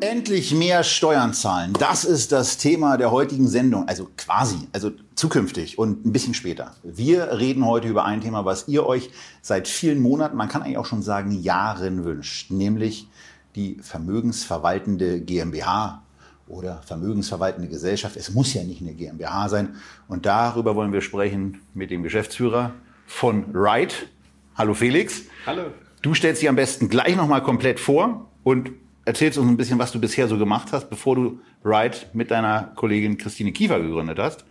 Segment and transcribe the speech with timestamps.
[0.00, 1.72] Endlich mehr Steuern zahlen.
[1.72, 3.88] Das ist das Thema der heutigen Sendung.
[3.88, 6.74] Also quasi, also zukünftig und ein bisschen später.
[6.82, 9.10] Wir reden heute über ein Thema, was ihr euch
[9.40, 13.08] seit vielen Monaten, man kann eigentlich auch schon sagen Jahren wünscht, nämlich
[13.54, 16.02] die vermögensverwaltende GmbH
[16.46, 18.18] oder vermögensverwaltende Gesellschaft.
[18.18, 19.76] Es muss ja nicht eine GmbH sein.
[20.08, 22.74] Und darüber wollen wir sprechen mit dem Geschäftsführer
[23.06, 24.08] von Right.
[24.56, 25.22] Hallo Felix.
[25.46, 25.70] Hallo.
[26.02, 28.70] Du stellst dich am besten gleich nochmal komplett vor und
[29.06, 32.72] erzählst uns ein bisschen, was du bisher so gemacht hast, bevor du Right mit deiner
[32.74, 34.44] Kollegin Christine Kiefer gegründet hast.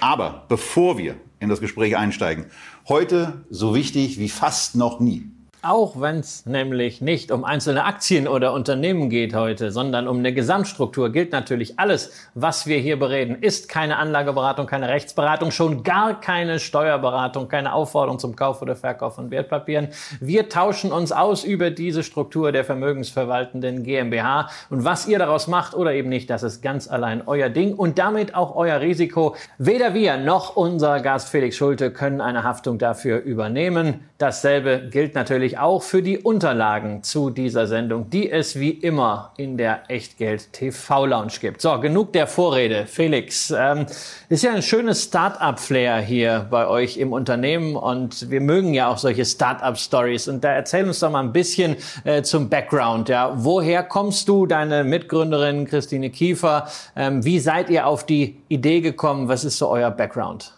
[0.00, 2.46] Aber bevor wir in das Gespräch einsteigen,
[2.88, 5.30] heute so wichtig wie fast noch nie.
[5.62, 10.32] Auch wenn es nämlich nicht um einzelne Aktien oder Unternehmen geht heute, sondern um eine
[10.32, 16.20] Gesamtstruktur, gilt natürlich alles, was wir hier bereden, ist keine Anlageberatung, keine Rechtsberatung, schon gar
[16.20, 19.88] keine Steuerberatung, keine Aufforderung zum Kauf oder Verkauf von Wertpapieren.
[20.20, 25.74] Wir tauschen uns aus über diese Struktur der vermögensverwaltenden GmbH und was ihr daraus macht
[25.74, 29.34] oder eben nicht, das ist ganz allein euer Ding und damit auch euer Risiko.
[29.58, 34.08] Weder wir noch unser Gast Felix Schulte können eine Haftung dafür übernehmen.
[34.18, 39.56] Dasselbe gilt natürlich auch für die Unterlagen zu dieser Sendung, die es wie immer in
[39.56, 41.62] der Echtgeld TV Lounge gibt.
[41.62, 42.86] So, genug der Vorrede.
[42.86, 43.86] Felix, ähm,
[44.28, 48.98] ist ja ein schönes Start-up-Flair hier bei euch im Unternehmen und wir mögen ja auch
[48.98, 50.28] solche Start-up-Stories.
[50.28, 53.08] Und da erzähl uns doch mal ein bisschen äh, zum Background.
[53.08, 56.66] Ja, woher kommst du, deine Mitgründerin Christine Kiefer?
[56.96, 59.28] Ähm, wie seid ihr auf die Idee gekommen?
[59.28, 60.57] Was ist so euer Background?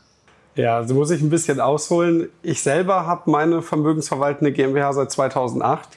[0.61, 2.29] Ja, so muss ich ein bisschen ausholen.
[2.43, 5.89] Ich selber habe meine vermögensverwaltende GmbH seit 2008.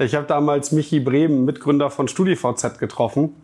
[0.00, 3.36] Ich habe damals Michi Bremen, Mitgründer von StudiVZ, getroffen.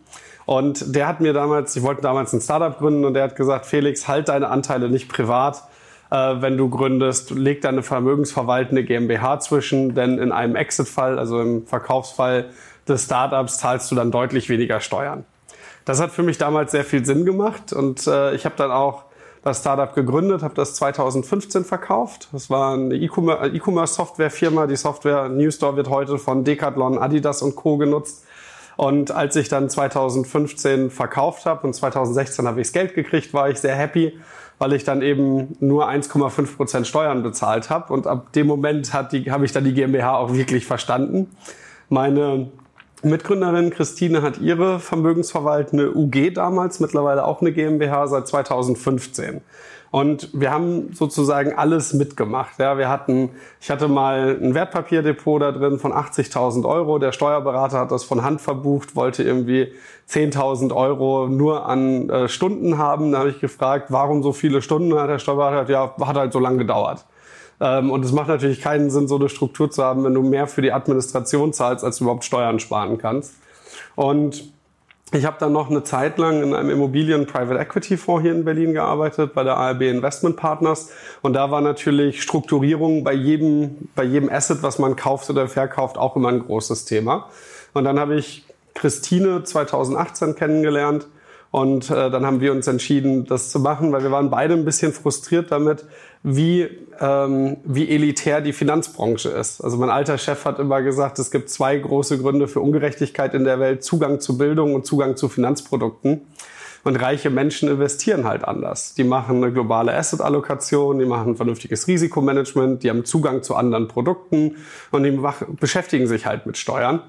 [0.45, 3.65] Und der hat mir damals, ich wollte damals ein Startup gründen und der hat gesagt,
[3.65, 5.63] Felix, halt deine Anteile nicht privat.
[6.11, 11.65] Äh, wenn du gründest, leg deine vermögensverwaltende GmbH zwischen, denn in einem Exit-Fall, also im
[11.65, 12.49] Verkaufsfall
[12.85, 15.23] des Startups, zahlst du dann deutlich weniger Steuern.
[15.85, 19.04] Das hat für mich damals sehr viel Sinn gemacht und äh, ich habe dann auch
[19.45, 22.29] das Startup gegründet, habe das 2015 verkauft.
[22.31, 24.65] Das war eine E-Commerce-Software-Firma.
[24.65, 27.77] Die Software Newstore wird heute von Decathlon, Adidas und Co.
[27.77, 28.25] genutzt.
[28.75, 33.47] Und als ich dann 2015 verkauft habe und 2016 habe ich das Geld gekriegt, war
[33.47, 34.19] ich sehr happy,
[34.57, 37.93] weil ich dann eben nur 1,5 Prozent Steuern bezahlt habe.
[37.93, 41.29] Und ab dem Moment habe ich dann die GmbH auch wirklich verstanden.
[41.87, 42.49] Meine
[43.03, 49.41] Mitgründerin Christine hat ihre vermögensverwaltende UG damals, mittlerweile auch eine GmbH seit 2015.
[49.95, 52.59] Und wir haben sozusagen alles mitgemacht.
[52.59, 53.29] Ja, wir hatten,
[53.61, 56.99] ich hatte mal ein Wertpapierdepot da drin von 80.000 Euro.
[56.99, 59.71] Der Steuerberater hat das von Hand verbucht, wollte irgendwie
[60.09, 63.13] 10.000 Euro nur an äh, Stunden haben.
[63.13, 64.93] Da habe ich gefragt, warum so viele Stunden?
[64.99, 67.05] Hat der Steuerberater gesagt, ja, hat halt so lange gedauert.
[67.59, 70.47] Ähm, und es macht natürlich keinen Sinn, so eine Struktur zu haben, wenn du mehr
[70.47, 73.35] für die Administration zahlst, als du überhaupt Steuern sparen kannst.
[73.95, 74.51] Und
[75.11, 78.43] ich habe dann noch eine Zeit lang in einem Immobilien Private Equity Fonds hier in
[78.43, 80.91] Berlin gearbeitet, bei der ARB Investment Partners.
[81.21, 85.97] Und da war natürlich Strukturierung bei jedem, bei jedem Asset, was man kauft oder verkauft,
[85.97, 87.29] auch immer ein großes Thema.
[87.73, 91.07] Und dann habe ich Christine 2018 kennengelernt
[91.51, 94.65] und äh, dann haben wir uns entschieden, das zu machen, weil wir waren beide ein
[94.65, 95.85] bisschen frustriert damit,
[96.27, 96.67] wie,
[96.99, 99.61] ähm, wie elitär die Finanzbranche ist.
[99.61, 103.43] Also mein alter Chef hat immer gesagt, es gibt zwei große Gründe für Ungerechtigkeit in
[103.43, 103.83] der Welt.
[103.83, 106.21] Zugang zu Bildung und Zugang zu Finanzprodukten.
[106.83, 108.95] Und reiche Menschen investieren halt anders.
[108.95, 114.57] Die machen eine globale Asset-Allokation, die machen vernünftiges Risikomanagement, die haben Zugang zu anderen Produkten
[114.91, 115.19] und die
[115.59, 117.01] beschäftigen sich halt mit Steuern.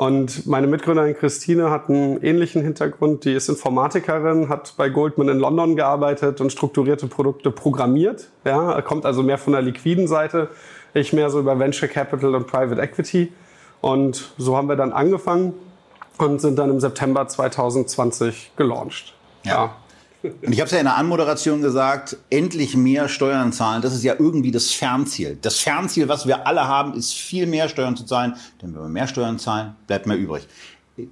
[0.00, 3.26] Und meine Mitgründerin Christine hat einen ähnlichen Hintergrund.
[3.26, 8.28] Die ist Informatikerin, hat bei Goldman in London gearbeitet und strukturierte Produkte programmiert.
[8.46, 10.48] Ja, kommt also mehr von der liquiden Seite.
[10.94, 13.30] Ich mehr so über Venture Capital und Private Equity.
[13.82, 15.52] Und so haben wir dann angefangen
[16.16, 19.12] und sind dann im September 2020 gelauncht.
[19.44, 19.52] Ja.
[19.52, 19.76] ja.
[20.22, 24.04] Und ich habe es ja in der Anmoderation gesagt, endlich mehr Steuern zahlen, das ist
[24.04, 25.38] ja irgendwie das Fernziel.
[25.40, 28.88] Das Fernziel, was wir alle haben, ist viel mehr Steuern zu zahlen, denn wenn wir
[28.88, 30.46] mehr Steuern zahlen, bleibt mehr übrig.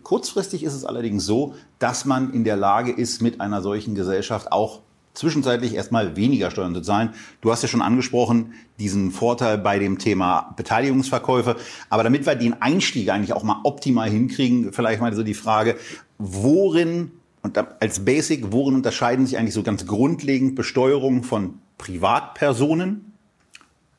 [0.02, 4.52] Kurzfristig ist es allerdings so, dass man in der Lage ist, mit einer solchen Gesellschaft
[4.52, 4.80] auch
[5.14, 7.10] zwischenzeitlich erstmal weniger Steuern zu zahlen.
[7.40, 11.56] Du hast ja schon angesprochen, diesen Vorteil bei dem Thema Beteiligungsverkäufe.
[11.90, 15.76] Aber damit wir den Einstieg eigentlich auch mal optimal hinkriegen, vielleicht mal so die Frage,
[16.18, 17.10] worin
[17.42, 23.12] und als Basic, worin unterscheiden sich eigentlich so ganz grundlegend Besteuerung von Privatpersonen,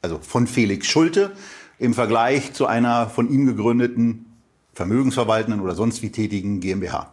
[0.02, 1.32] also von Felix Schulte,
[1.78, 4.26] im Vergleich zu einer von ihm gegründeten
[4.74, 7.12] vermögensverwaltenden oder sonst wie tätigen GmbH?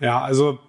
[0.00, 0.60] Ja, also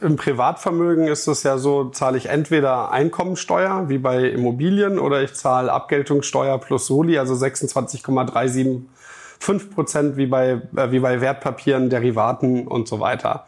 [0.00, 5.34] im Privatvermögen ist es ja so, zahle ich entweder Einkommensteuer wie bei Immobilien oder ich
[5.34, 12.88] zahle Abgeltungssteuer plus Soli, also 26,375 Prozent wie bei, äh, wie bei Wertpapieren, Derivaten und
[12.88, 13.46] so weiter.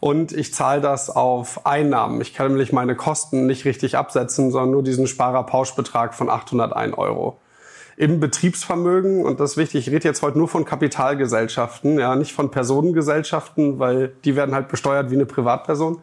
[0.00, 2.20] Und ich zahle das auf Einnahmen.
[2.22, 7.38] Ich kann nämlich meine Kosten nicht richtig absetzen, sondern nur diesen Sparerpauschbetrag von 801 Euro
[8.00, 12.32] im Betriebsvermögen, und das ist wichtig, ich rede jetzt heute nur von Kapitalgesellschaften, ja, nicht
[12.32, 16.00] von Personengesellschaften, weil die werden halt besteuert wie eine Privatperson.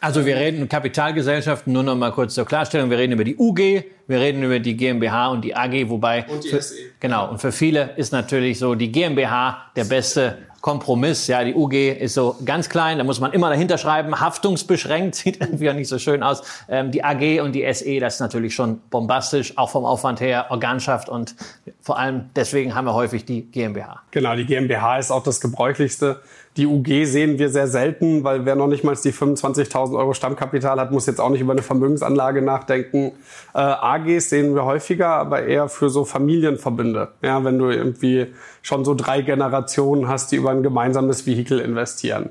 [0.00, 3.84] Also wir reden Kapitalgesellschaften, nur noch mal kurz zur Klarstellung, wir reden über die UG,
[4.06, 6.24] wir reden über die GmbH und die AG, wobei...
[6.28, 6.76] Und die für, SE.
[7.00, 11.26] Genau, und für viele ist natürlich so die GmbH der beste Kompromiss.
[11.26, 15.40] Ja, die UG ist so ganz klein, da muss man immer dahinter schreiben, haftungsbeschränkt, sieht
[15.40, 16.42] irgendwie auch nicht so schön aus.
[16.68, 20.46] Ähm, die AG und die SE, das ist natürlich schon bombastisch, auch vom Aufwand her,
[20.50, 21.34] Organschaft und
[21.80, 24.02] vor allem deswegen haben wir häufig die GmbH.
[24.10, 26.20] Genau, die GmbH ist auch das gebräuchlichste.
[26.56, 30.80] Die UG sehen wir sehr selten, weil wer noch nicht mal die 25.000 Euro Stammkapital
[30.80, 33.12] hat, muss jetzt auch nicht über eine Vermögensanlage nachdenken.
[33.54, 37.12] Äh, AGs sehen wir häufiger, aber eher für so Familienverbünde.
[37.22, 42.30] Ja, wenn du irgendwie schon so drei Generationen hast, die über ein gemeinsames Vehikel investieren.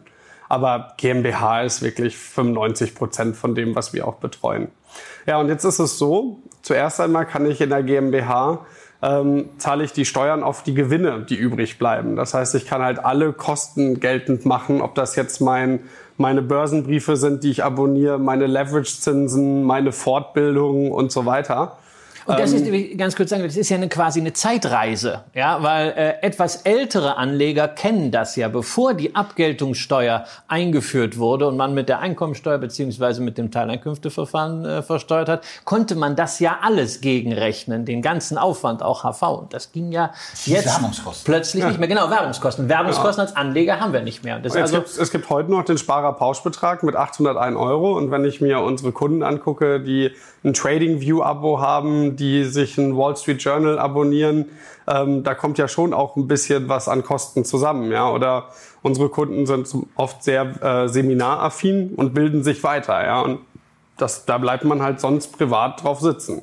[0.49, 4.67] Aber GmbH ist wirklich 95 Prozent von dem, was wir auch betreuen.
[5.27, 8.65] Ja, und jetzt ist es so, zuerst einmal kann ich in der GmbH
[9.01, 12.15] ähm, zahle ich die Steuern auf die Gewinne, die übrig bleiben.
[12.15, 15.79] Das heißt, ich kann halt alle Kosten geltend machen, ob das jetzt mein,
[16.17, 21.77] meine Börsenbriefe sind, die ich abonniere, meine Leverage-Zinsen, meine Fortbildung und so weiter.
[22.29, 25.63] Und das Ähm, ist, ganz kurz sagen, das ist ja eine, quasi eine Zeitreise, ja,
[25.63, 31.73] weil äh, etwas ältere Anleger kennen das ja, bevor die Abgeltungssteuer eingeführt wurde und man
[31.73, 37.01] mit der Einkommensteuer beziehungsweise mit dem Teileinkünfteverfahren äh, versteuert hat, konnte man das ja alles
[37.01, 39.23] gegenrechnen, den ganzen Aufwand, auch HV.
[39.23, 40.11] Und das ging ja
[40.45, 40.79] jetzt
[41.23, 41.87] plötzlich nicht mehr.
[41.87, 42.69] Genau, Werbungskosten.
[42.69, 44.39] Werbungskosten als Anleger haben wir nicht mehr.
[44.43, 47.97] Es, also gibt, es gibt heute noch den Sparerpauschbetrag mit 801 Euro.
[47.97, 50.11] Und wenn ich mir unsere Kunden angucke, die
[50.43, 54.45] ein TradingView-Abo haben, die sich ein Wall Street Journal abonnieren,
[54.87, 57.91] ähm, da kommt ja schon auch ein bisschen was an Kosten zusammen.
[57.91, 58.11] Ja?
[58.11, 58.49] Oder
[58.81, 63.03] unsere Kunden sind oft sehr äh, seminaraffin und bilden sich weiter.
[63.03, 63.21] Ja?
[63.21, 63.39] Und
[63.97, 66.41] das, da bleibt man halt sonst privat drauf sitzen.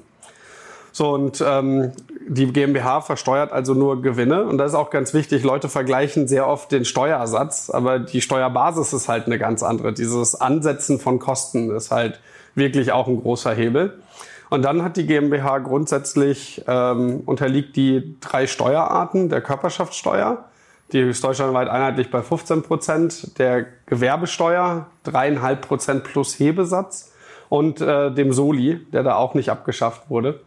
[0.93, 1.93] So, und ähm,
[2.26, 4.44] die GmbH versteuert also nur Gewinne.
[4.44, 5.43] Und das ist auch ganz wichtig.
[5.43, 9.93] Leute vergleichen sehr oft den Steuersatz, aber die Steuerbasis ist halt eine ganz andere.
[9.93, 12.20] Dieses Ansetzen von Kosten ist halt
[12.55, 13.99] wirklich auch ein großer Hebel.
[14.48, 20.44] Und dann hat die GmbH grundsätzlich, ähm, unterliegt die drei Steuerarten der Körperschaftssteuer.
[20.93, 27.12] Die ist deutschlandweit einheitlich bei 15 Prozent, der Gewerbesteuer dreieinhalb Prozent plus Hebesatz
[27.48, 30.40] und äh, dem Soli, der da auch nicht abgeschafft wurde.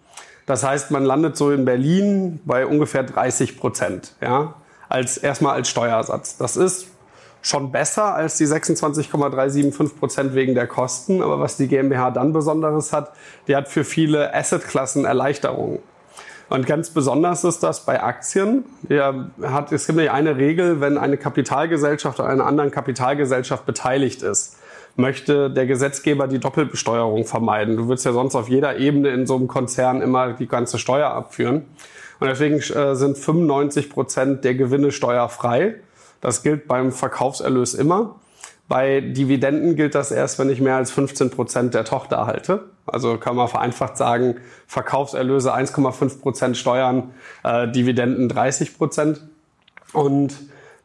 [0.46, 4.56] Das heißt, man landet so in Berlin bei ungefähr 30 Prozent, ja,
[4.88, 6.38] als erstmal als Steuersatz.
[6.38, 6.88] Das ist
[7.42, 11.22] schon besser als die 26,375 Prozent wegen der Kosten.
[11.22, 13.14] Aber was die GmbH dann Besonderes hat,
[13.48, 15.80] die hat für viele Assetklassen Erleichterungen.
[16.50, 18.66] Und ganz besonders ist das bei Aktien.
[19.42, 24.58] Hat, es gibt nämlich eine Regel, wenn eine Kapitalgesellschaft an einer anderen Kapitalgesellschaft beteiligt ist,
[24.96, 27.78] möchte der Gesetzgeber die Doppelbesteuerung vermeiden.
[27.78, 31.12] Du würdest ja sonst auf jeder Ebene in so einem Konzern immer die ganze Steuer
[31.12, 31.66] abführen.
[32.20, 35.76] Und deswegen äh, sind 95 Prozent der Gewinne steuerfrei.
[36.22, 38.16] Das gilt beim Verkaufserlös immer.
[38.68, 42.66] Bei Dividenden gilt das erst, wenn ich mehr als 15 Prozent der Tochter erhalte.
[42.86, 44.36] Also kann man vereinfacht sagen,
[44.68, 47.12] Verkaufserlöse 1,5 Prozent Steuern,
[47.44, 49.22] äh, Dividenden 30 Prozent.
[49.92, 50.36] Und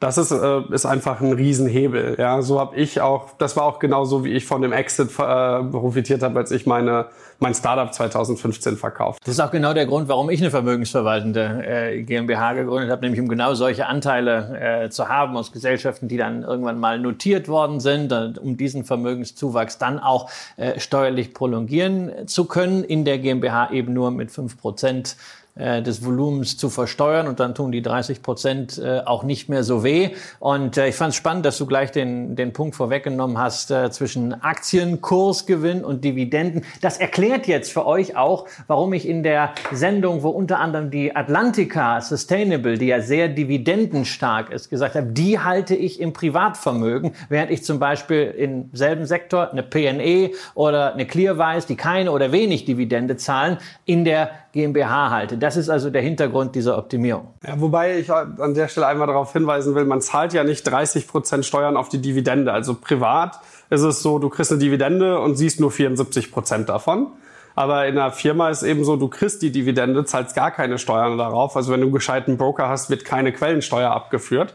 [0.04, 2.16] das ist, äh, ist einfach ein Riesenhebel.
[2.18, 5.08] Ja, so habe ich auch, das war auch genau so, wie ich von dem Exit
[5.08, 7.06] äh, profitiert habe, als ich meine,
[7.38, 9.20] mein Startup 2015 verkauft.
[9.24, 13.18] Das ist auch genau der Grund, warum ich eine vermögensverwaltende äh, GmbH gegründet habe, nämlich
[13.18, 17.80] um genau solche Anteile äh, zu haben aus Gesellschaften, die dann irgendwann mal notiert worden
[17.80, 23.94] sind, um diesen Vermögenszuwachs dann auch äh, steuerlich prolongieren zu können, in der GmbH eben
[23.94, 25.16] nur mit fünf Prozent
[25.56, 29.84] des Volumens zu versteuern und dann tun die 30 Prozent äh, auch nicht mehr so
[29.84, 30.10] weh.
[30.40, 33.88] Und äh, ich fand es spannend, dass du gleich den, den Punkt vorweggenommen hast äh,
[33.92, 36.64] zwischen Aktienkursgewinn und Dividenden.
[36.80, 41.14] Das erklärt jetzt für euch auch, warum ich in der Sendung, wo unter anderem die
[41.14, 47.52] Atlantica Sustainable, die ja sehr dividendenstark ist, gesagt habe, die halte ich im Privatvermögen, während
[47.52, 52.64] ich zum Beispiel im selben Sektor eine PNE oder eine Clearwise, die keine oder wenig
[52.64, 55.36] Dividende zahlen, in der GmbH halte.
[55.36, 57.34] Das ist also der Hintergrund dieser Optimierung.
[57.44, 61.08] Ja, wobei ich an der Stelle einmal darauf hinweisen will, man zahlt ja nicht 30
[61.08, 62.52] Prozent Steuern auf die Dividende.
[62.52, 67.08] Also privat ist es so, du kriegst eine Dividende und siehst nur 74 Prozent davon.
[67.56, 71.18] Aber in einer Firma ist eben so, du kriegst die Dividende, zahlst gar keine Steuern
[71.18, 71.56] darauf.
[71.56, 74.54] Also wenn du einen gescheiten Broker hast, wird keine Quellensteuer abgeführt.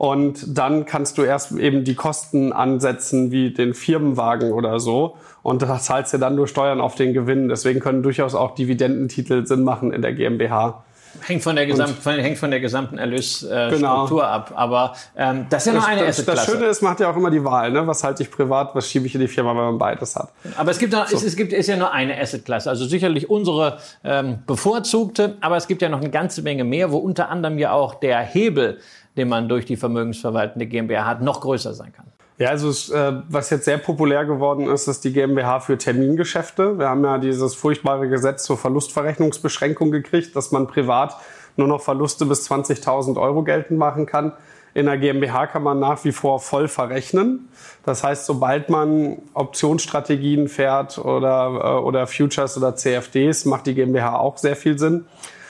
[0.00, 5.16] Und dann kannst du erst eben die Kosten ansetzen, wie den Firmenwagen oder so.
[5.42, 7.50] Und da zahlst du dann nur Steuern auf den Gewinn.
[7.50, 10.84] Deswegen können durchaus auch Dividendentitel Sinn machen in der GmbH.
[11.26, 14.20] Hängt von der, Gesamt, von, hängt von der gesamten Erlösstruktur genau.
[14.20, 14.52] ab.
[14.54, 17.16] Aber ähm, das ist ja noch eine das, das Schöne ist, man hat ja auch
[17.16, 17.70] immer die Wahl.
[17.72, 17.86] Ne?
[17.86, 20.30] Was halte ich privat, was schiebe ich in die Firma, wenn man beides hat.
[20.56, 21.16] Aber es gibt, noch, so.
[21.16, 22.70] es, es, gibt ist ja nur eine Assetklasse.
[22.70, 26.98] Also sicherlich unsere ähm, bevorzugte, aber es gibt ja noch eine ganze Menge mehr, wo
[26.98, 28.78] unter anderem ja auch der Hebel,
[29.16, 32.06] den man durch die vermögensverwaltende GmbH hat, noch größer sein kann.
[32.40, 36.78] Ja, also es, äh, was jetzt sehr populär geworden ist, ist die GmbH für Termingeschäfte.
[36.78, 41.16] Wir haben ja dieses furchtbare Gesetz zur Verlustverrechnungsbeschränkung gekriegt, dass man privat
[41.56, 44.32] nur noch Verluste bis 20.000 Euro geltend machen kann.
[44.72, 47.50] In der GmbH kann man nach wie vor voll verrechnen.
[47.84, 54.16] Das heißt, sobald man Optionsstrategien fährt oder, äh, oder Futures oder CFDs, macht die GmbH
[54.16, 55.04] auch sehr viel Sinn.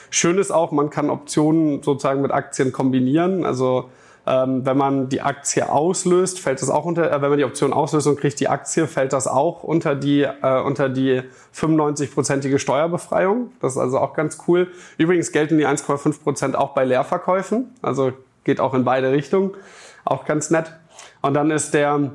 [0.09, 3.45] Schön ist auch, man kann Optionen sozusagen mit Aktien kombinieren.
[3.45, 3.85] Also
[4.27, 7.73] ähm, wenn man die Aktie auslöst, fällt das auch unter, äh, wenn man die Option
[7.73, 11.23] auslöst und kriegt die Aktie, fällt das auch unter die, äh, unter die
[11.55, 13.51] 95-prozentige Steuerbefreiung.
[13.61, 14.67] Das ist also auch ganz cool.
[14.97, 17.73] Übrigens gelten die 1,5 Prozent auch bei Leerverkäufen.
[17.81, 18.13] Also
[18.43, 19.51] geht auch in beide Richtungen.
[20.05, 20.71] Auch ganz nett.
[21.21, 22.11] Und dann ist der,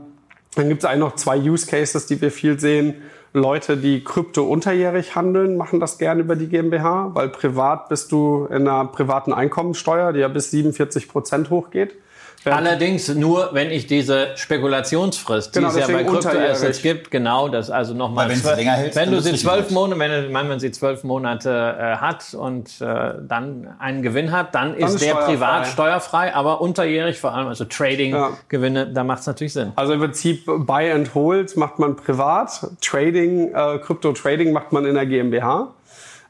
[0.55, 3.03] dann gibt es eigentlich noch zwei Use Cases, die wir viel sehen.
[3.37, 8.47] Leute, die Krypto unterjährig handeln, machen das gerne über die GmbH, weil privat bist du
[8.47, 11.95] in einer privaten Einkommensteuer, die ja bis 47 Prozent hochgeht.
[12.55, 17.71] Allerdings nur, wenn ich diese Spekulationsfrist, genau, die es ja bei Kryptoassets gibt, genau, das
[17.71, 18.29] also nochmal.
[18.29, 22.35] Wenn, länger hält, wenn du sie zwölf Monate, wenn man sie zwölf Monate äh, hat
[22.35, 25.33] und äh, dann einen Gewinn hat, dann, dann ist, ist der steuerfrei.
[25.33, 28.85] privat steuerfrei, aber unterjährig vor allem, also Trading-Gewinne, ja.
[28.87, 29.73] da macht es natürlich Sinn.
[29.77, 34.95] Also im Prinzip Buy and Hold macht man privat, Trading, äh, Krypto-Trading macht man in
[34.95, 35.73] der GmbH.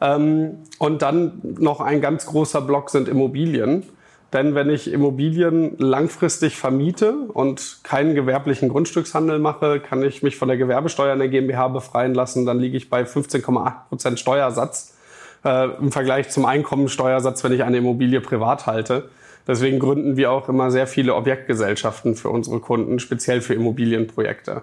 [0.00, 3.85] Ähm, und dann noch ein ganz großer Block sind Immobilien.
[4.33, 10.49] Denn wenn ich Immobilien langfristig vermiete und keinen gewerblichen Grundstückshandel mache, kann ich mich von
[10.49, 12.45] der Gewerbesteuer in der GmbH befreien lassen.
[12.45, 14.97] Dann liege ich bei 15,8 Prozent Steuersatz
[15.45, 19.09] äh, im Vergleich zum Einkommensteuersatz, wenn ich eine Immobilie privat halte.
[19.47, 24.62] Deswegen gründen wir auch immer sehr viele Objektgesellschaften für unsere Kunden, speziell für Immobilienprojekte.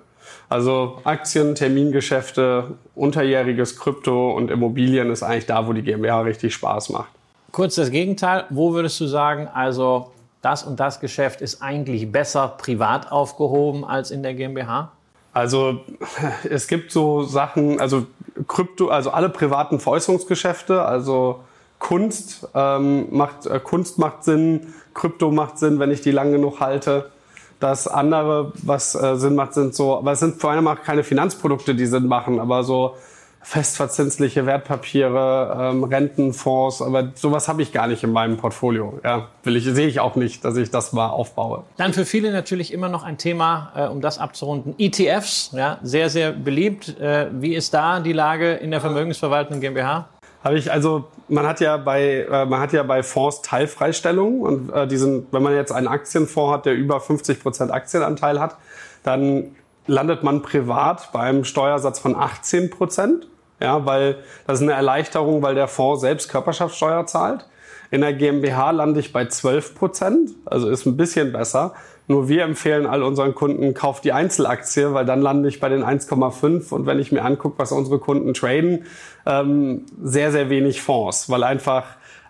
[0.50, 6.90] Also Aktien, Termingeschäfte, unterjähriges Krypto und Immobilien ist eigentlich da, wo die GmbH richtig Spaß
[6.90, 7.12] macht.
[7.54, 8.46] Kurz das Gegenteil.
[8.50, 14.10] Wo würdest du sagen, also das und das Geschäft ist eigentlich besser privat aufgehoben als
[14.10, 14.92] in der GmbH?
[15.34, 15.82] Also
[16.50, 18.08] es gibt so Sachen, also
[18.48, 21.42] Krypto, also alle privaten Veräußerungsgeschäfte, also
[21.78, 26.60] Kunst ähm, macht äh, Kunst macht Sinn, Krypto macht Sinn, wenn ich die lang genug
[26.60, 27.12] halte.
[27.60, 31.04] Das andere, was äh, Sinn macht, sind so, aber es sind vor allem auch keine
[31.04, 32.96] Finanzprodukte, die Sinn machen, aber so
[33.44, 39.00] festverzinsliche Wertpapiere, ähm, Rentenfonds, aber sowas habe ich gar nicht in meinem Portfolio.
[39.04, 41.64] Ja, will ich, sehe ich auch nicht, dass ich das mal aufbaue.
[41.78, 44.76] Dann für viele natürlich immer noch ein Thema, äh, um das abzurunden.
[44.78, 47.00] ETFs, ja, sehr, sehr beliebt.
[47.00, 50.08] Äh, wie ist da die Lage in der Vermögensverwaltung GmbH?
[50.44, 54.70] Habe ich also, man hat ja bei, äh, man hat ja bei Fonds Teilfreistellungen und
[54.74, 58.58] äh, diesen, wenn man jetzt einen Aktienfonds hat, der über 50 Prozent Aktienanteil hat,
[59.04, 59.56] dann
[59.88, 63.28] landet man privat beim Steuersatz von 18 Prozent.
[63.60, 67.46] Ja, weil das ist eine Erleichterung, weil der Fonds selbst Körperschaftssteuer zahlt.
[67.92, 71.74] In der GmbH lande ich bei 12 Prozent, also ist ein bisschen besser.
[72.08, 75.84] Nur wir empfehlen all unseren Kunden, kauft die Einzelaktie, weil dann lande ich bei den
[75.84, 78.86] 1,5 und wenn ich mir angucke, was unsere Kunden traden,
[79.26, 81.86] ähm, sehr, sehr wenig Fonds, weil einfach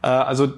[0.08, 0.50] also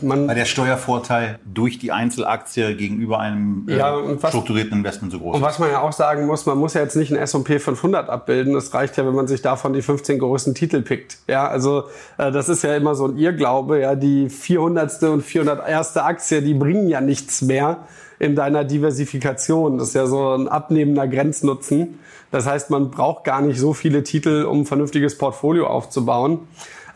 [0.00, 5.18] man Weil der Steuervorteil durch die Einzelaktie gegenüber einem äh, ja, was, strukturierten Investment so
[5.18, 7.58] groß Und was man ja auch sagen muss, man muss ja jetzt nicht ein S&P
[7.58, 8.56] 500 abbilden.
[8.56, 11.18] Es reicht ja, wenn man sich davon die 15 größten Titel pickt.
[11.28, 11.84] Ja, also
[12.16, 13.80] äh, das ist ja immer so ein Irrglaube.
[13.80, 15.02] Ja, die 400.
[15.02, 15.98] und 401.
[15.98, 17.80] Aktie, die bringen ja nichts mehr
[18.18, 19.76] in deiner Diversifikation.
[19.76, 21.98] Das ist ja so ein abnehmender Grenznutzen.
[22.30, 26.40] Das heißt, man braucht gar nicht so viele Titel, um ein vernünftiges Portfolio aufzubauen.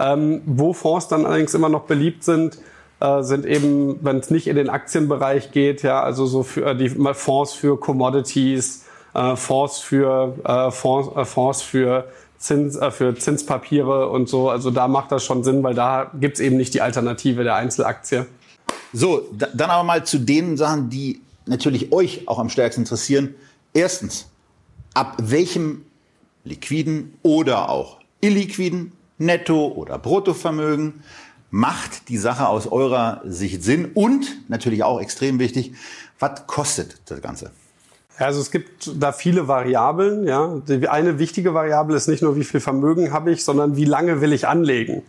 [0.00, 2.58] Ähm, wo Fonds dann allerdings immer noch beliebt sind,
[3.00, 6.76] äh, sind eben, wenn es nicht in den Aktienbereich geht, ja, also so für äh,
[6.76, 13.16] die Fonds für Commodities, äh, Fonds für äh, Fonds, äh, Fonds für Zins, äh, für
[13.16, 14.50] Zinspapiere und so.
[14.50, 18.26] Also da macht das schon Sinn, weil da gibt's eben nicht die Alternative der Einzelaktie.
[18.92, 23.34] So, da, dann aber mal zu den Sachen, die natürlich euch auch am stärksten interessieren.
[23.74, 24.28] Erstens,
[24.94, 25.84] ab welchem
[26.44, 31.02] liquiden oder auch illiquiden Netto- oder Bruttovermögen.
[31.50, 33.90] Macht die Sache aus eurer Sicht Sinn?
[33.94, 35.72] Und natürlich auch extrem wichtig,
[36.18, 37.50] was kostet das Ganze?
[38.18, 40.26] Also es gibt da viele Variablen.
[40.26, 40.60] Ja.
[40.90, 44.32] Eine wichtige Variable ist nicht nur, wie viel Vermögen habe ich, sondern wie lange will
[44.32, 45.02] ich anlegen.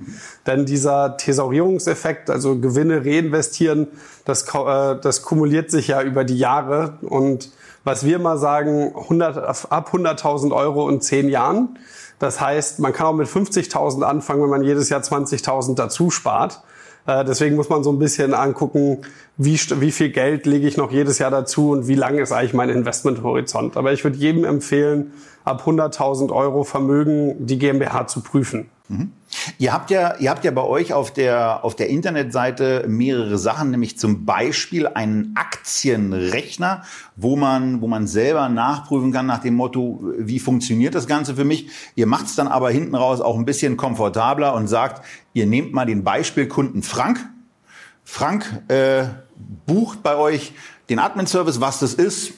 [0.45, 3.87] Denn dieser Thesaurierungseffekt, also Gewinne reinvestieren,
[4.25, 6.99] das, äh, das kumuliert sich ja über die Jahre.
[7.01, 7.51] Und
[7.83, 11.79] was wir mal sagen, 100, ab 100.000 Euro in zehn Jahren.
[12.19, 16.61] Das heißt, man kann auch mit 50.000 anfangen, wenn man jedes Jahr 20.000 dazu spart.
[17.07, 18.99] Äh, deswegen muss man so ein bisschen angucken,
[19.37, 22.53] wie, wie viel Geld lege ich noch jedes Jahr dazu und wie lang ist eigentlich
[22.53, 23.77] mein Investmenthorizont.
[23.77, 25.13] Aber ich würde jedem empfehlen,
[25.45, 28.69] ab 100.000 Euro Vermögen die GmbH zu prüfen.
[28.89, 29.13] Mhm.
[29.57, 33.71] Ihr habt ja, ihr habt ja bei euch auf der, auf der Internetseite mehrere Sachen,
[33.71, 36.83] nämlich zum Beispiel einen Aktienrechner,
[37.15, 41.45] wo man, wo man selber nachprüfen kann nach dem Motto, wie funktioniert das Ganze für
[41.45, 41.69] mich.
[41.95, 45.73] Ihr macht es dann aber hinten raus auch ein bisschen komfortabler und sagt, ihr nehmt
[45.73, 47.19] mal den Beispielkunden Frank.
[48.03, 49.05] Frank äh,
[49.65, 50.53] bucht bei euch
[50.89, 52.33] den Admin-Service, was das ist,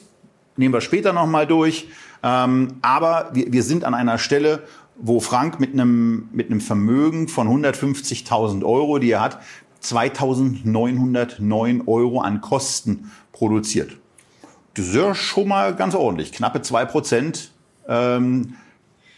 [0.56, 1.88] nehmen wir später nochmal durch.
[2.22, 4.62] Ähm, aber wir, wir sind an einer Stelle,
[4.96, 9.38] wo Frank mit einem, mit einem Vermögen von 150.000 Euro, die er hat,
[9.82, 13.96] 2.909 Euro an Kosten produziert.
[14.74, 16.32] Das ist ja schon mal ganz ordentlich.
[16.32, 17.50] Knappe zwei Prozent.
[17.88, 18.54] Ähm,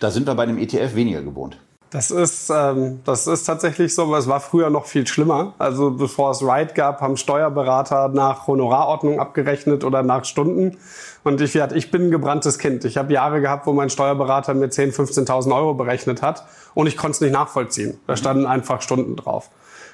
[0.01, 1.59] da sind wir bei dem ETF weniger gewohnt.
[1.95, 5.55] Das ist, ähm, das ist tatsächlich so, aber es war früher noch viel schlimmer.
[5.59, 10.77] Also bevor es Ride gab, haben Steuerberater nach Honorarordnung abgerechnet oder nach Stunden.
[11.23, 12.85] Und ich, ich bin ein gebranntes Kind.
[12.85, 16.97] Ich habe Jahre gehabt, wo mein Steuerberater mir 10.000, 15.000 Euro berechnet hat und ich
[16.97, 17.97] konnte es nicht nachvollziehen.
[18.09, 19.49] Da standen einfach Stunden drauf.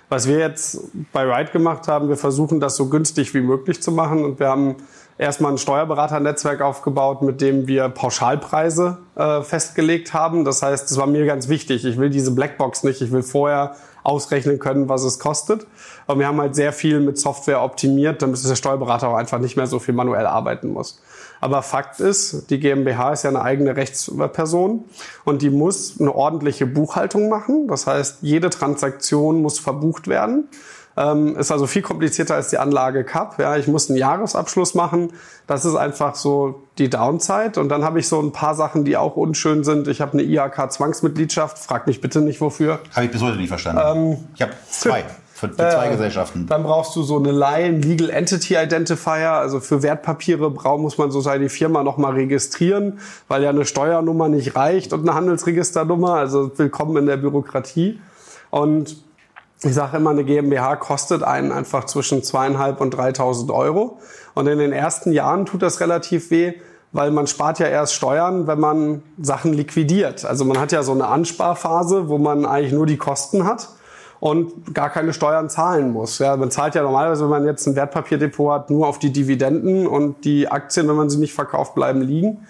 [0.09, 0.81] Was wir jetzt
[1.13, 4.49] bei Ride gemacht haben, wir versuchen das so günstig wie möglich zu machen und wir
[4.49, 4.77] haben
[5.21, 10.45] erstmal ein Steuerberaternetzwerk aufgebaut, mit dem wir Pauschalpreise äh, festgelegt haben.
[10.45, 11.85] Das heißt, es war mir ganz wichtig.
[11.85, 13.03] Ich will diese Blackbox nicht.
[13.03, 15.67] Ich will vorher ausrechnen können, was es kostet.
[16.07, 19.57] Aber wir haben halt sehr viel mit Software optimiert, damit der Steuerberater auch einfach nicht
[19.57, 21.03] mehr so viel manuell arbeiten muss.
[21.43, 24.85] Aber Fakt ist, die GmbH ist ja eine eigene Rechtsperson
[25.25, 27.69] und die muss eine ordentliche Buchhaltung machen.
[27.69, 30.49] Das heißt, jede Transaktion muss verbucht werden.
[31.01, 33.39] Ähm, ist also viel komplizierter als die Anlage Cup.
[33.39, 35.13] Ja, ich muss einen Jahresabschluss machen.
[35.47, 37.59] Das ist einfach so die Downside.
[37.59, 39.89] Und dann habe ich so ein paar Sachen, die auch unschön sind.
[39.89, 41.59] Ich habe eine IHK-Zwangsmitgliedschaft.
[41.59, 42.81] Frag mich bitte nicht wofür.
[42.95, 43.81] Habe ich bis heute nicht verstanden.
[43.83, 45.05] Ähm, ich habe zwei.
[45.33, 46.47] Für, für zwei äh, Gesellschaften.
[46.47, 49.33] Dann brauchst du so eine Line Legal Entity Identifier.
[49.33, 54.29] Also für Wertpapiere braucht, muss man sozusagen die Firma nochmal registrieren, weil ja eine Steuernummer
[54.29, 56.17] nicht reicht und eine Handelsregisternummer.
[56.17, 57.99] Also willkommen in der Bürokratie.
[58.51, 58.97] Und
[59.63, 63.99] ich sage immer, eine GmbH kostet einen einfach zwischen zweieinhalb und 3.000 Euro.
[64.35, 66.55] Und in den ersten Jahren tut das relativ weh,
[66.93, 70.25] weil man spart ja erst Steuern, wenn man Sachen liquidiert.
[70.25, 73.69] Also man hat ja so eine Ansparphase, wo man eigentlich nur die Kosten hat
[74.19, 76.19] und gar keine Steuern zahlen muss.
[76.19, 79.87] Ja, man zahlt ja normalerweise, wenn man jetzt ein Wertpapierdepot hat, nur auf die Dividenden
[79.87, 82.47] und die Aktien, wenn man sie nicht verkauft, bleiben liegen.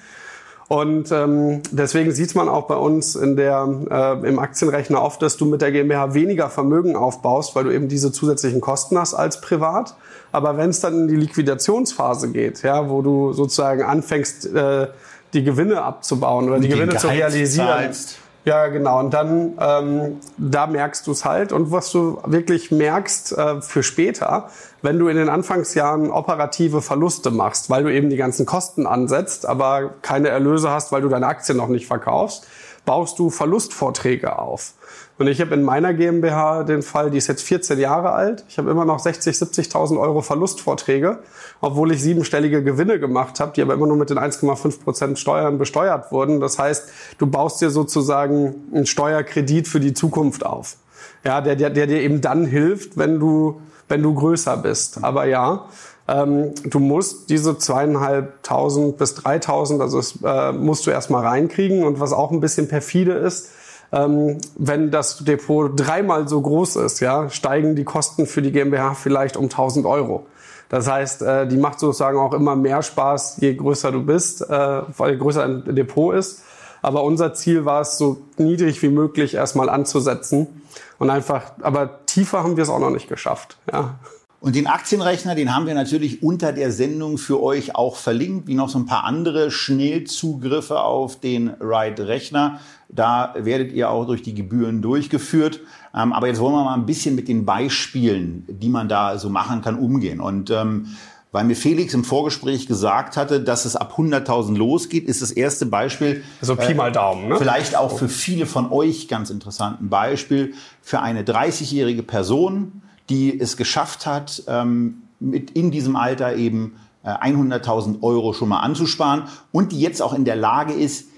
[0.70, 5.37] Und ähm, deswegen sieht man auch bei uns in der, äh, im Aktienrechner oft, dass
[5.37, 9.40] du mit der GmbH weniger Vermögen aufbaust, weil du eben diese zusätzlichen Kosten hast als
[9.40, 9.96] privat.
[10.30, 14.87] Aber wenn es dann in die Liquidationsphase geht, ja, wo du sozusagen anfängst, äh,
[15.33, 18.18] die Gewinne abzubauen oder die, Gewinne zu realisieren, zahlst.
[18.44, 18.98] Ja, genau.
[18.98, 21.53] Und dann, ähm, da merkst du es halt.
[21.53, 24.48] Und was du wirklich merkst äh, für später,
[24.81, 29.46] wenn du in den Anfangsjahren operative Verluste machst, weil du eben die ganzen Kosten ansetzt,
[29.46, 32.46] aber keine Erlöse hast, weil du deine Aktien noch nicht verkaufst,
[32.87, 34.72] baust du Verlustvorträge auf.
[35.20, 38.42] Und ich habe in meiner GmbH den Fall, die ist jetzt 14 Jahre alt.
[38.48, 41.18] Ich habe immer noch 60, 70.000 Euro Verlustvorträge,
[41.61, 45.59] obwohl ich siebenstellige Gewinne gemacht habe, die aber immer nur mit den 1,5 Prozent Steuern
[45.59, 46.40] besteuert wurden.
[46.40, 50.76] Das heißt, du baust dir sozusagen einen Steuerkredit für die Zukunft auf.
[51.22, 55.04] Ja, der, der, der dir eben dann hilft, wenn du, wenn du größer bist.
[55.04, 55.66] Aber ja,
[56.09, 61.83] ähm, du musst diese zweieinhalbtausend bis dreitausend, also das äh, musst du erstmal reinkriegen.
[61.83, 63.50] Und was auch ein bisschen perfide ist,
[63.92, 68.94] ähm, wenn das Depot dreimal so groß ist, ja, steigen die Kosten für die GmbH
[68.94, 70.26] vielleicht um 1000 Euro.
[70.68, 74.83] Das heißt, äh, die macht sozusagen auch immer mehr Spaß, je größer du bist, äh,
[74.96, 76.44] weil je größer ein Depot ist.
[76.83, 80.62] Aber unser Ziel war es, so niedrig wie möglich erstmal anzusetzen
[80.98, 83.59] und einfach, aber tiefer haben wir es auch noch nicht geschafft.
[83.70, 83.98] Ja.
[84.40, 88.55] Und den Aktienrechner, den haben wir natürlich unter der Sendung für euch auch verlinkt, wie
[88.55, 92.59] noch so ein paar andere Schnellzugriffe auf den Ride-Rechner.
[92.88, 95.61] Da werdet ihr auch durch die Gebühren durchgeführt.
[95.94, 99.29] Ähm, aber jetzt wollen wir mal ein bisschen mit den Beispielen, die man da so
[99.29, 100.20] machen kann, umgehen.
[100.20, 100.87] Und ähm,
[101.33, 105.66] weil mir Felix im Vorgespräch gesagt hatte, dass es ab 100.000 losgeht, ist das erste
[105.66, 106.24] Beispiel.
[106.40, 107.37] Also Pi mal Daumen, ne?
[107.37, 109.83] Vielleicht auch für viele von euch ganz interessant.
[109.83, 116.37] Ein Beispiel für eine 30-jährige Person, die es geschafft hat, ähm, mit in diesem Alter
[116.37, 121.09] eben 100.000 Euro schon mal anzusparen und die jetzt auch in der Lage ist,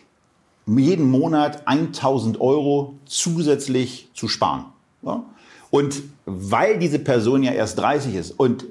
[0.67, 4.67] jeden Monat 1.000 Euro zusätzlich zu sparen.
[5.03, 5.25] Ja?
[5.71, 8.67] Und weil diese Person ja erst 30 ist und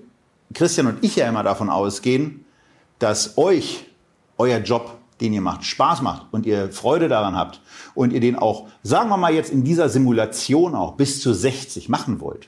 [0.54, 2.46] Christian und ich ja immer davon ausgehen,
[3.00, 3.86] dass euch
[4.38, 7.62] euer Job, den ihr macht, Spaß macht und ihr Freude daran habt
[7.94, 11.90] und ihr den auch, sagen wir mal jetzt in dieser Simulation auch bis zu 60
[11.90, 12.48] machen wollt,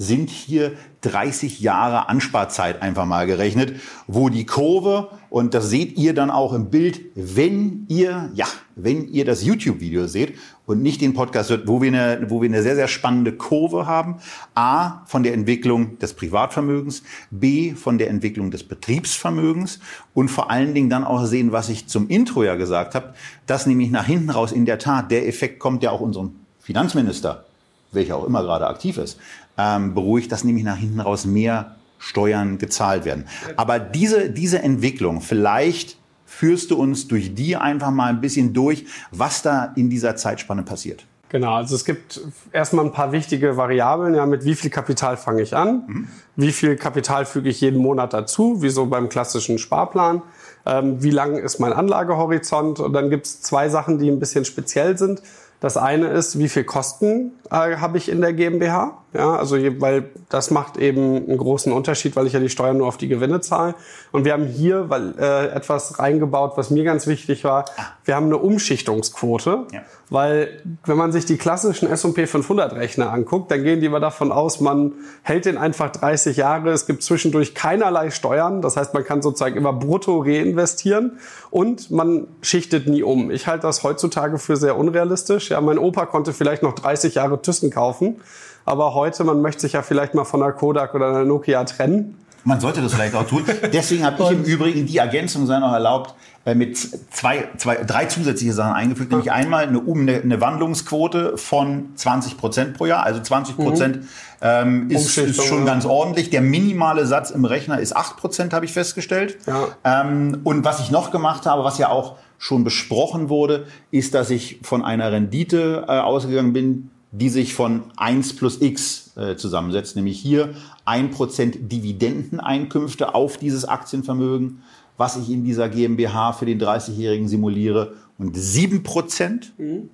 [0.00, 3.74] sind hier 30 Jahre Ansparzeit einfach mal gerechnet,
[4.06, 9.08] wo die Kurve, und das seht ihr dann auch im Bild, wenn ihr, ja, wenn
[9.08, 12.62] ihr das YouTube-Video seht und nicht den Podcast hört, wo wir, eine, wo wir eine
[12.62, 14.16] sehr, sehr spannende Kurve haben.
[14.54, 19.80] A, von der Entwicklung des Privatvermögens, B, von der Entwicklung des Betriebsvermögens
[20.14, 23.12] und vor allen Dingen dann auch sehen, was ich zum Intro ja gesagt habe,
[23.44, 27.44] dass nämlich nach hinten raus in der Tat der Effekt kommt, der auch unserem Finanzminister
[27.92, 29.18] welcher auch immer gerade aktiv ist,
[29.60, 33.26] ähm, beruhigt, dass nämlich nach hinten raus mehr Steuern gezahlt werden.
[33.56, 38.86] Aber diese, diese Entwicklung, vielleicht führst du uns durch die einfach mal ein bisschen durch,
[39.10, 41.04] was da in dieser Zeitspanne passiert.
[41.28, 42.20] Genau, also es gibt
[42.52, 44.14] erstmal ein paar wichtige Variablen.
[44.14, 45.84] Ja, mit wie viel Kapital fange ich an?
[45.86, 46.08] Mhm.
[46.34, 48.62] Wie viel Kapital füge ich jeden Monat dazu?
[48.62, 50.22] Wie so beim klassischen Sparplan?
[50.66, 52.80] Ähm, wie lang ist mein Anlagehorizont?
[52.80, 55.22] Und dann gibt es zwei Sachen, die ein bisschen speziell sind.
[55.60, 58.96] Das eine ist, wie viel Kosten äh, habe ich in der GmbH?
[59.12, 62.88] Ja, also weil das macht eben einen großen Unterschied, weil ich ja die Steuern nur
[62.88, 63.74] auf die Gewinne zahle.
[64.10, 67.66] Und wir haben hier weil, äh, etwas reingebaut, was mir ganz wichtig war.
[68.04, 69.82] Wir haben eine Umschichtungsquote, ja.
[70.10, 74.32] Weil wenn man sich die klassischen S&P 500 Rechner anguckt, dann gehen die immer davon
[74.32, 74.92] aus, man
[75.22, 76.70] hält den einfach 30 Jahre.
[76.70, 78.60] Es gibt zwischendurch keinerlei Steuern.
[78.60, 81.18] Das heißt, man kann sozusagen immer brutto reinvestieren
[81.50, 83.30] und man schichtet nie um.
[83.30, 85.50] Ich halte das heutzutage für sehr unrealistisch.
[85.50, 88.20] Ja, mein Opa konnte vielleicht noch 30 Jahre Thyssen kaufen.
[88.64, 92.16] Aber heute, man möchte sich ja vielleicht mal von einer Kodak oder einer Nokia trennen.
[92.44, 93.44] Man sollte das vielleicht auch tun.
[93.72, 96.14] Deswegen habe ich im Übrigen die Ergänzung sei noch erlaubt,
[96.46, 102.38] mit zwei, zwei, drei zusätzliche Sachen eingefügt, nämlich einmal eine, eine, eine Wandlungsquote von 20
[102.38, 103.04] Prozent pro Jahr.
[103.04, 104.08] Also 20 Prozent mhm.
[104.40, 106.30] ähm, ist, ist, schon ganz ordentlich.
[106.30, 109.36] Der minimale Satz im Rechner ist 8 Prozent, habe ich festgestellt.
[109.46, 109.68] Ja.
[109.84, 114.30] Ähm, und was ich noch gemacht habe, was ja auch schon besprochen wurde, ist, dass
[114.30, 119.96] ich von einer Rendite äh, ausgegangen bin, die sich von 1 plus x äh, zusammensetzt,
[119.96, 120.54] nämlich hier
[120.86, 124.62] 1% Dividendeneinkünfte auf dieses Aktienvermögen,
[125.00, 129.88] was ich in dieser GmbH für den 30-Jährigen simuliere und 7% mhm.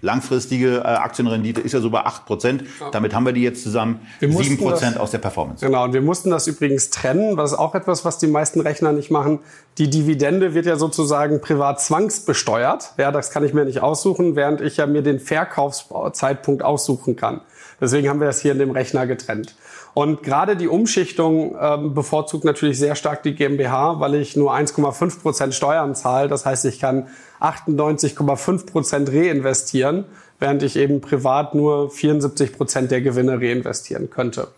[0.00, 2.62] Langfristige äh, Aktienrendite ist ja so bei 8 Prozent.
[2.80, 2.90] Ja.
[2.90, 4.00] Damit haben wir die jetzt zusammen.
[4.20, 5.64] 7 Prozent aus der Performance.
[5.64, 7.36] Genau, und wir mussten das übrigens trennen.
[7.36, 9.40] Das ist auch etwas, was die meisten Rechner nicht machen.
[9.78, 12.94] Die Dividende wird ja sozusagen privat zwangsbesteuert.
[12.96, 17.40] Ja, das kann ich mir nicht aussuchen, während ich ja mir den Verkaufszeitpunkt aussuchen kann.
[17.80, 19.54] Deswegen haben wir das hier in dem Rechner getrennt.
[19.94, 25.22] Und gerade die Umschichtung ähm, bevorzugt natürlich sehr stark die GmbH, weil ich nur 1,5
[25.22, 26.28] Prozent Steuern zahle.
[26.28, 27.08] Das heißt, ich kann
[27.40, 30.04] 98,5 Prozent reinvestieren,
[30.38, 34.48] während ich eben privat nur 74 Prozent der Gewinne reinvestieren könnte.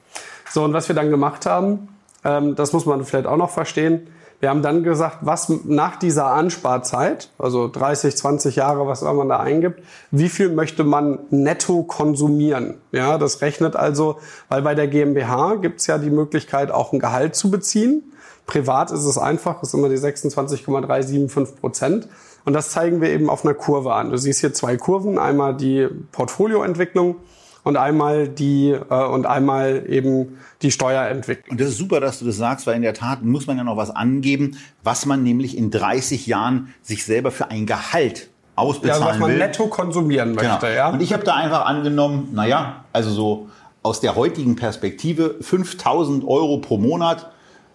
[0.51, 1.89] So, und was wir dann gemacht haben,
[2.25, 4.09] ähm, das muss man vielleicht auch noch verstehen.
[4.41, 9.39] Wir haben dann gesagt, was nach dieser Ansparzeit, also 30, 20 Jahre, was man da
[9.39, 12.77] eingibt, wie viel möchte man netto konsumieren?
[12.91, 16.99] Ja, das rechnet also, weil bei der GmbH gibt es ja die Möglichkeit, auch ein
[16.99, 18.03] Gehalt zu beziehen.
[18.47, 22.09] Privat ist es einfach, ist immer die 26,375 Prozent.
[22.47, 24.11] Und das zeigen wir eben auf einer Kurve an.
[24.11, 27.17] Du siehst hier zwei Kurven, einmal die Portfolioentwicklung
[27.65, 31.53] und einmal die äh, und einmal eben die Steuerentwicklung.
[31.53, 33.65] Und das ist super, dass du das sagst, weil in der Tat muss man ja
[33.65, 39.01] noch was angeben, was man nämlich in 30 Jahren sich selber für ein Gehalt ausbezahlen
[39.01, 39.07] will.
[39.07, 39.39] Ja, was man will.
[39.39, 40.75] netto konsumieren möchte, genau.
[40.75, 40.91] ja.
[40.91, 43.49] Und ich habe da einfach angenommen, naja, also so
[43.83, 47.31] aus der heutigen Perspektive 5000 Euro pro Monat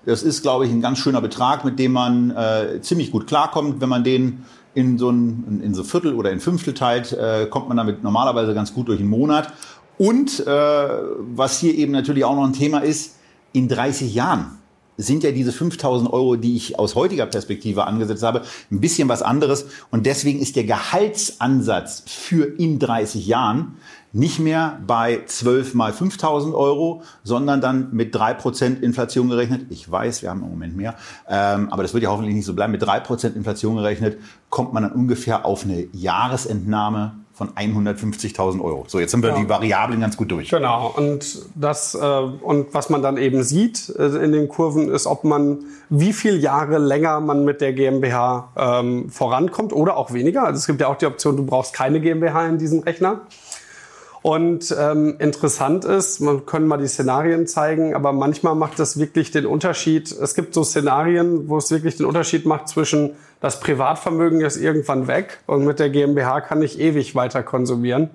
[0.06, 3.82] das ist, glaube ich, ein ganz schöner Betrag, mit dem man äh, ziemlich gut klarkommt.
[3.82, 4.46] Wenn man den
[4.76, 8.54] in so ein in so Viertel oder in Fünftel teilt, äh, kommt man damit normalerweise
[8.54, 9.52] ganz gut durch den Monat.
[9.98, 13.16] Und äh, was hier eben natürlich auch noch ein Thema ist,
[13.54, 14.60] in 30 Jahren
[14.98, 19.22] sind ja diese 5000 Euro, die ich aus heutiger Perspektive angesetzt habe, ein bisschen was
[19.22, 19.66] anderes.
[19.92, 23.76] Und deswegen ist der Gehaltsansatz für in 30 Jahren
[24.14, 29.66] nicht mehr bei 12 mal 5000 Euro, sondern dann mit 3% Inflation gerechnet.
[29.70, 30.96] Ich weiß, wir haben im Moment mehr,
[31.28, 32.72] ähm, aber das wird ja hoffentlich nicht so bleiben.
[32.72, 34.18] Mit 3% Inflation gerechnet
[34.50, 38.86] kommt man dann ungefähr auf eine Jahresentnahme von 150.000 Euro.
[38.88, 39.36] So, jetzt sind wir ja.
[39.36, 40.50] die Variablen ganz gut durch.
[40.50, 40.94] Genau.
[40.96, 45.26] Und das äh, und was man dann eben sieht äh, in den Kurven ist, ob
[45.26, 50.46] man wie viel Jahre länger man mit der GmbH ähm, vorankommt oder auch weniger.
[50.46, 53.22] Also es gibt ja auch die Option, du brauchst keine GmbH in diesem Rechner.
[54.26, 59.30] Und ähm, interessant ist, man können mal die Szenarien zeigen, aber manchmal macht das wirklich
[59.30, 60.12] den Unterschied.
[60.12, 65.06] Es gibt so Szenarien, wo es wirklich den Unterschied macht zwischen das Privatvermögen ist irgendwann
[65.06, 68.10] weg und mit der GmbH kann ich ewig weiter konsumieren.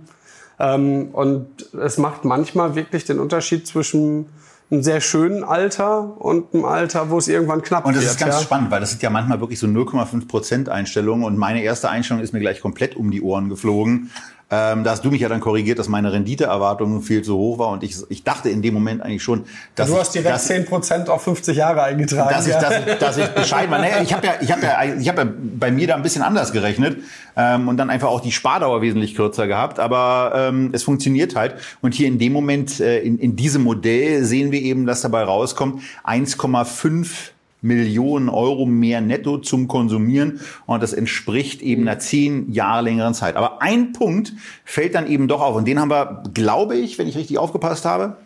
[0.58, 4.26] Ähm, und es macht manchmal wirklich den Unterschied zwischen
[4.72, 7.94] einem sehr schönen Alter und einem Alter, wo es irgendwann knapp wird.
[7.94, 8.42] Und das wird, ist ganz ja.
[8.42, 12.20] spannend, weil das sind ja manchmal wirklich so 0,5 Prozent Einstellungen und meine erste Einstellung
[12.20, 14.10] ist mir gleich komplett um die Ohren geflogen.
[14.50, 17.68] Ähm, da hast du mich ja dann korrigiert, dass meine Renditeerwartung viel zu hoch war
[17.68, 19.44] und ich, ich dachte in dem Moment eigentlich schon,
[19.76, 22.30] dass Du ich, hast direkt 10 Prozent auf 50 Jahre eingetragen.
[22.30, 22.60] dass ich, ja.
[22.60, 23.78] dass, ich, dass ich Bescheid war.
[23.78, 26.22] Naja, ich habe ja, ich habe ja, ich habe ja bei mir da ein bisschen
[26.22, 26.98] anders gerechnet
[27.36, 29.78] ähm, und dann einfach auch die Spardauer wesentlich kürzer gehabt.
[29.78, 31.54] Aber ähm, es funktioniert halt.
[31.80, 35.22] Und hier in dem Moment, äh, in, in diesem Modell sehen wir eben, dass dabei
[35.22, 37.30] rauskommt 1,5
[37.62, 43.36] Millionen Euro mehr netto zum Konsumieren und das entspricht eben einer zehn Jahre längeren Zeit.
[43.36, 44.32] Aber ein Punkt
[44.64, 47.84] fällt dann eben doch auf und den haben wir, glaube ich, wenn ich richtig aufgepasst
[47.84, 48.16] habe,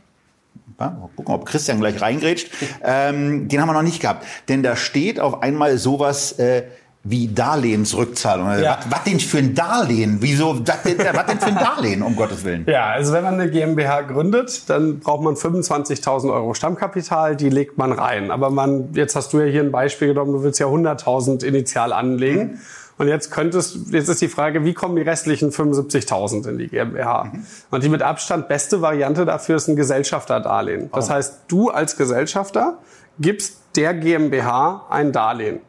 [0.79, 2.51] mal gucken, ob Christian gleich reingrätscht.
[2.83, 4.27] Ähm, den haben wir noch nicht gehabt.
[4.49, 6.65] Denn da steht auf einmal sowas äh,
[7.07, 8.47] wie Darlehensrückzahlung.
[8.63, 8.79] Ja.
[8.79, 10.17] Was, was denn für ein Darlehen?
[10.21, 10.67] Wieso?
[10.67, 12.65] Was denn, was denn für ein Darlehen, um Gottes Willen?
[12.67, 17.77] Ja, also wenn man eine GmbH gründet, dann braucht man 25.000 Euro Stammkapital, die legt
[17.77, 18.31] man rein.
[18.31, 21.93] Aber man, jetzt hast du ja hier ein Beispiel genommen, du willst ja 100.000 initial
[21.93, 22.53] anlegen.
[22.53, 22.59] Mhm.
[22.97, 27.25] Und jetzt könntest, jetzt ist die Frage, wie kommen die restlichen 75.000 in die GmbH?
[27.25, 27.47] Mhm.
[27.71, 30.91] Und die mit Abstand beste Variante dafür ist ein Gesellschafterdarlehen.
[30.95, 32.79] Das heißt, du als Gesellschafter
[33.19, 35.61] gibst der GmbH ein Darlehen.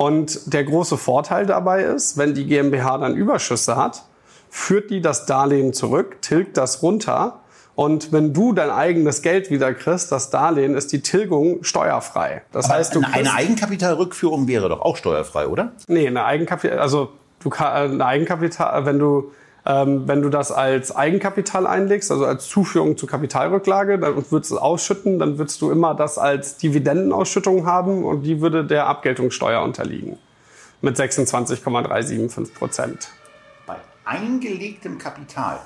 [0.00, 4.04] Und der große Vorteil dabei ist, wenn die GmbH dann Überschüsse hat,
[4.48, 7.40] führt die das Darlehen zurück, tilgt das runter.
[7.74, 12.40] Und wenn du dein eigenes Geld wieder kriegst, das Darlehen, ist die Tilgung steuerfrei.
[12.50, 15.72] Das Aber heißt, du eine, eine Eigenkapitalrückführung wäre doch auch steuerfrei, oder?
[15.86, 17.10] Nee, eine Eigenkapital, also
[17.40, 19.32] du kann, ein Eigenkapital, wenn du
[19.64, 24.52] wenn du das als Eigenkapital einlegst, also als Zuführung zur Kapitalrücklage, dann würdest du es
[24.52, 30.18] ausschütten, dann würdest du immer das als Dividendenausschüttung haben und die würde der Abgeltungssteuer unterliegen
[30.80, 33.08] mit 26,375 Prozent.
[33.66, 35.58] Bei eingelegtem Kapital.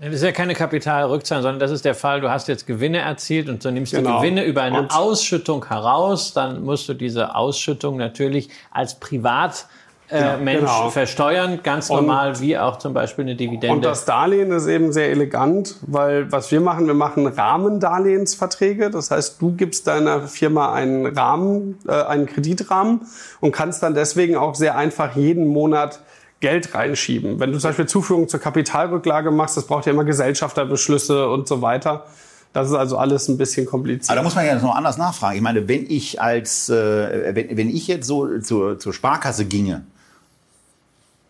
[0.00, 3.48] Das ist ja keine Kapitalrückzahlung, sondern das ist der Fall, du hast jetzt Gewinne erzielt
[3.48, 4.18] und so nimmst du Genau.
[4.20, 9.64] Gewinne über eine Und- Ausschüttung heraus, dann musst du diese Ausschüttung natürlich als Privatmensch
[10.10, 10.90] äh, Mensch Genau.
[10.90, 13.70] versteuern, ganz normal wie auch zum Beispiel eine Dividende.
[13.70, 18.90] Und das Darlehen ist eben sehr elegant, weil was wir machen, wir machen Rahmendarlehensverträge.
[18.90, 23.02] Das heißt, du gibst deiner Firma einen Rahmen, äh, einen Kreditrahmen
[23.40, 26.00] und kannst dann deswegen auch sehr einfach jeden Monat
[26.40, 27.40] Geld reinschieben.
[27.40, 31.62] Wenn du zum Beispiel Zuführung zur Kapitalrücklage machst, das braucht ja immer Gesellschafterbeschlüsse und so
[31.62, 32.04] weiter.
[32.52, 34.08] Das ist also alles ein bisschen kompliziert.
[34.10, 35.36] Aber da muss man ja noch anders nachfragen.
[35.36, 39.82] Ich meine, wenn ich als, äh, wenn, wenn ich jetzt so zur, zur Sparkasse ginge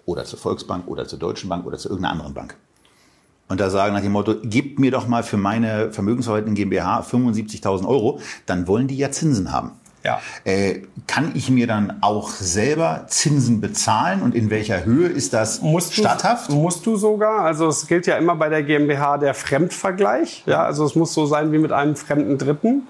[0.09, 2.57] oder zur Volksbank oder zur Deutschen Bank oder zu irgendeiner anderen Bank
[3.49, 7.87] und da sagen nach dem Motto, gebt mir doch mal für meine vermögensverwaltende GmbH 75.000
[7.87, 9.73] Euro, dann wollen die ja Zinsen haben.
[10.05, 10.21] Ja.
[10.45, 15.61] Äh, kann ich mir dann auch selber Zinsen bezahlen und in welcher Höhe ist das
[15.61, 16.51] Musst du, statthaft?
[16.51, 17.41] Musst du sogar.
[17.41, 20.45] Also es gilt ja immer bei der GmbH der Fremdvergleich.
[20.47, 22.87] Ja, also es muss so sein wie mit einem fremden Dritten.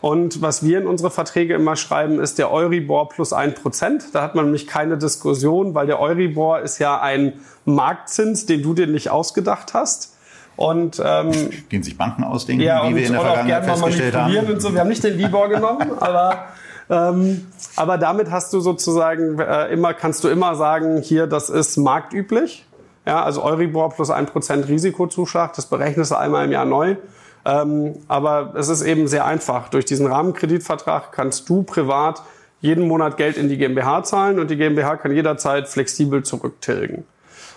[0.00, 4.14] Und was wir in unsere Verträge immer schreiben, ist der Euribor plus ein Prozent.
[4.14, 7.34] Da hat man nämlich keine Diskussion, weil der Euribor ist ja ein
[7.66, 10.16] Marktzins, den du dir nicht ausgedacht hast.
[10.56, 11.32] Und ähm,
[11.70, 14.36] Den sich Banken ausdenken, ja, wie wir in der Vergangenheit festgestellt haben.
[14.36, 14.72] und so.
[14.72, 16.46] Wir haben nicht den Libor genommen, aber
[16.90, 21.76] ähm, aber damit hast du sozusagen äh, immer kannst du immer sagen, hier das ist
[21.76, 22.66] marktüblich.
[23.06, 26.96] Ja, also Euribor plus ein Prozent Risikozuschlag, das berechnest du einmal im Jahr neu.
[27.44, 29.68] Ähm, aber es ist eben sehr einfach.
[29.68, 32.22] Durch diesen Rahmenkreditvertrag kannst du privat
[32.60, 37.04] jeden Monat Geld in die GmbH zahlen und die GmbH kann jederzeit flexibel zurücktilgen.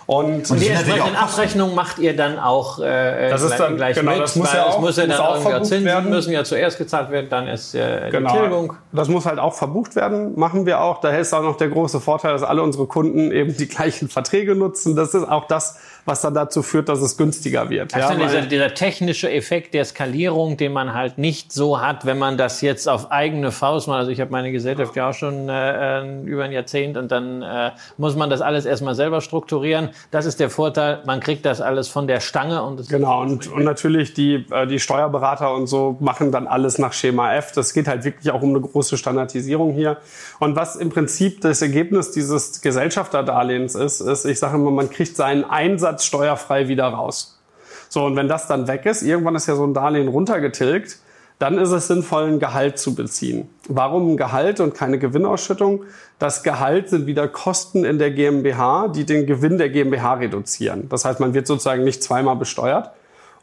[0.06, 1.22] Und, Und die entsprechenden auch.
[1.22, 4.56] Abrechnungen macht ihr dann auch äh, Das ist dann- gleich genau, mit, das muss weil
[4.58, 6.10] ja es auch- muss ja muss dann auch irgendwie verbucht Zinsen werden.
[6.10, 8.32] müssen ja zuerst gezahlt werden, dann ist äh, die Genau.
[8.38, 8.74] Tilgung.
[8.92, 11.00] Das muss halt auch verbucht werden, machen wir auch.
[11.00, 14.54] Daher ist auch noch der große Vorteil, dass alle unsere Kunden eben die gleichen Verträge
[14.54, 14.94] nutzen.
[14.94, 17.94] Das ist auch das, was dann dazu führt, dass es günstiger wird.
[17.94, 22.18] Dann weil- dieser, dieser technische Effekt der Skalierung, den man halt nicht so hat, wenn
[22.18, 23.98] man das jetzt auf eigene Faust macht.
[23.98, 27.42] Also ich habe meine Gesellschaft ja auch schon äh, äh, über ein Jahrzehnt und dann
[27.42, 29.90] äh, muss man das alles erstmal selber strukturieren.
[30.10, 33.50] Das ist der Vorteil, man kriegt das alles von der Stange und es Genau, und,
[33.50, 37.52] und natürlich die, äh, die Steuerberater und so machen dann alles nach Schema F.
[37.52, 39.98] Das geht halt wirklich auch um eine große Standardisierung hier.
[40.40, 45.16] Und was im Prinzip das Ergebnis dieses Gesellschafterdarlehens ist, ist, ich sage immer, man kriegt
[45.16, 47.40] seinen Einsatz steuerfrei wieder raus.
[47.88, 50.98] So, und wenn das dann weg ist, irgendwann ist ja so ein Darlehen runtergetilgt,
[51.38, 53.48] dann ist es sinnvoll, ein Gehalt zu beziehen.
[53.68, 55.84] Warum ein Gehalt und keine Gewinnausschüttung?
[56.18, 60.88] Das Gehalt sind wieder Kosten in der GmbH, die den Gewinn der GmbH reduzieren.
[60.88, 62.90] Das heißt, man wird sozusagen nicht zweimal besteuert.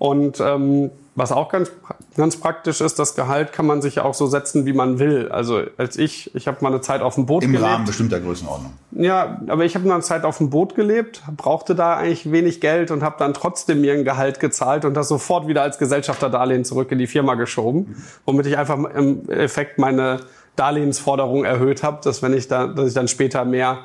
[0.01, 1.71] Und ähm, was auch ganz,
[2.17, 5.29] ganz praktisch ist, das Gehalt kann man sich ja auch so setzen, wie man will.
[5.29, 7.69] Also als ich, ich habe mal eine Zeit auf dem Boot Im gelebt.
[7.69, 8.73] Rahmen bestimmter Größenordnung.
[8.93, 12.61] Ja, aber ich habe mal eine Zeit auf dem Boot gelebt, brauchte da eigentlich wenig
[12.61, 16.65] Geld und habe dann trotzdem mir ein Gehalt gezahlt und das sofort wieder als Gesellschafterdarlehen
[16.65, 20.21] zurück in die Firma geschoben, womit ich einfach im Effekt meine
[20.55, 23.77] Darlehensforderung erhöht habe, dass wenn ich da, dass ich dann später mehr